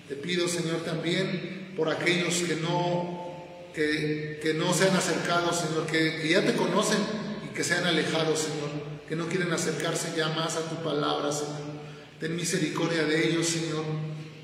Te 0.08 0.14
pido, 0.14 0.48
Señor, 0.48 0.82
también 0.82 1.74
por 1.76 1.90
aquellos 1.90 2.36
que 2.44 2.58
no, 2.58 3.34
que 3.74 4.56
no 4.56 4.72
se 4.72 4.88
han 4.88 4.96
acercado, 4.96 5.52
Señor, 5.52 5.88
que, 5.88 6.22
que 6.22 6.30
ya 6.30 6.46
te 6.46 6.54
conocen 6.54 7.00
y 7.44 7.56
que 7.56 7.64
se 7.64 7.74
han 7.74 7.86
alejado, 7.86 8.36
Señor, 8.38 8.85
que 9.08 9.16
no 9.16 9.28
quieren 9.28 9.52
acercarse 9.52 10.14
ya 10.18 10.30
más 10.30 10.56
a 10.56 10.70
tu 10.70 10.84
palabra, 10.84 11.32
Señor. 11.32 11.76
Ten 12.20 12.36
misericordia 12.36 13.04
de 13.04 13.30
ellos, 13.30 13.48
Señor. 13.48 13.84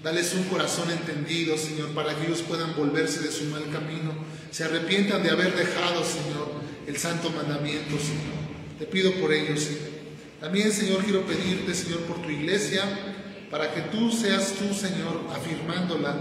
Dales 0.03 0.33
un 0.33 0.43
corazón 0.45 0.89
entendido, 0.91 1.57
Señor, 1.57 1.89
para 1.89 2.15
que 2.15 2.25
ellos 2.25 2.41
puedan 2.41 2.75
volverse 2.75 3.19
de 3.19 3.31
su 3.31 3.45
mal 3.45 3.63
camino. 3.71 4.13
Se 4.51 4.63
arrepientan 4.63 5.23
de 5.23 5.29
haber 5.29 5.55
dejado, 5.55 6.03
Señor, 6.03 6.51
el 6.87 6.97
santo 6.97 7.29
mandamiento, 7.29 7.97
Señor. 7.97 8.41
Te 8.79 8.85
pido 8.85 9.13
por 9.13 9.31
ellos, 9.31 9.61
Señor. 9.61 9.91
También, 10.39 10.71
Señor, 10.71 11.03
quiero 11.03 11.25
pedirte, 11.25 11.73
Señor, 11.73 11.99
por 12.01 12.21
tu 12.21 12.29
iglesia, 12.29 12.83
para 13.51 13.73
que 13.73 13.81
tú 13.81 14.11
seas 14.11 14.53
tú, 14.53 14.73
Señor, 14.73 15.27
afirmándola, 15.31 16.15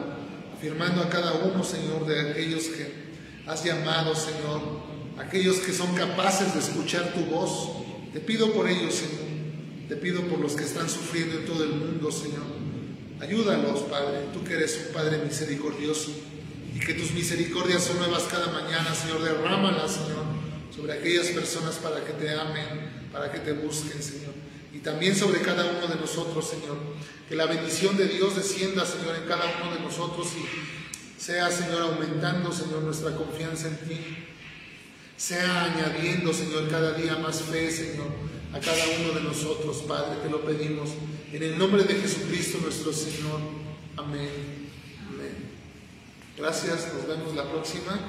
afirmando 0.54 1.02
a 1.02 1.08
cada 1.08 1.32
uno, 1.34 1.64
Señor, 1.64 2.06
de 2.06 2.30
aquellos 2.30 2.64
que 2.64 3.10
has 3.46 3.64
llamado, 3.64 4.14
Señor, 4.14 4.60
aquellos 5.18 5.56
que 5.60 5.72
son 5.72 5.94
capaces 5.94 6.52
de 6.52 6.60
escuchar 6.60 7.14
tu 7.14 7.20
voz. 7.34 7.80
Te 8.12 8.20
pido 8.20 8.52
por 8.52 8.68
ellos, 8.68 8.94
Señor. 8.94 9.30
Te 9.88 9.96
pido 9.96 10.22
por 10.22 10.40
los 10.40 10.54
que 10.54 10.64
están 10.64 10.88
sufriendo 10.88 11.38
en 11.38 11.46
todo 11.46 11.64
el 11.64 11.70
mundo, 11.70 12.10
Señor. 12.10 12.44
Ayúdalos, 13.20 13.80
Padre, 13.82 14.26
tú 14.32 14.42
que 14.44 14.54
eres 14.54 14.86
un 14.86 14.92
Padre 14.94 15.18
misericordioso 15.18 16.12
y 16.74 16.80
que 16.80 16.94
tus 16.94 17.12
misericordias 17.12 17.84
son 17.84 17.98
nuevas 17.98 18.24
cada 18.24 18.52
mañana, 18.52 18.94
Señor. 18.94 19.22
Derrámalas, 19.22 19.92
Señor, 19.92 20.24
sobre 20.74 20.94
aquellas 20.94 21.26
personas 21.28 21.76
para 21.76 22.04
que 22.04 22.12
te 22.12 22.30
amen, 22.30 23.08
para 23.12 23.30
que 23.30 23.40
te 23.40 23.52
busquen, 23.52 24.02
Señor. 24.02 24.34
Y 24.72 24.78
también 24.78 25.14
sobre 25.14 25.40
cada 25.40 25.64
uno 25.66 25.86
de 25.88 25.96
nosotros, 25.96 26.48
Señor. 26.48 26.78
Que 27.28 27.36
la 27.36 27.46
bendición 27.46 27.96
de 27.96 28.06
Dios 28.06 28.36
descienda, 28.36 28.84
Señor, 28.86 29.16
en 29.16 29.28
cada 29.28 29.44
uno 29.62 29.74
de 29.74 29.80
nosotros 29.80 30.28
y 30.36 31.20
sea, 31.20 31.50
Señor, 31.50 31.82
aumentando, 31.82 32.50
Señor, 32.50 32.82
nuestra 32.82 33.14
confianza 33.14 33.68
en 33.68 33.76
ti. 33.76 34.29
Sea 35.20 35.64
añadiendo, 35.64 36.32
Señor, 36.32 36.70
cada 36.70 36.94
día 36.94 37.16
más 37.16 37.42
fe, 37.42 37.70
Señor, 37.70 38.06
a 38.54 38.58
cada 38.58 38.82
uno 39.00 39.12
de 39.12 39.20
nosotros, 39.22 39.84
Padre, 39.86 40.16
te 40.22 40.30
lo 40.30 40.40
pedimos. 40.40 40.88
En 41.30 41.42
el 41.42 41.58
nombre 41.58 41.84
de 41.84 41.96
Jesucristo 41.96 42.56
nuestro 42.62 42.90
Señor. 42.90 43.38
Amén. 43.98 44.30
Gracias, 46.38 46.94
nos 46.94 47.06
vemos 47.06 47.34
la 47.34 47.50
próxima. 47.50 48.00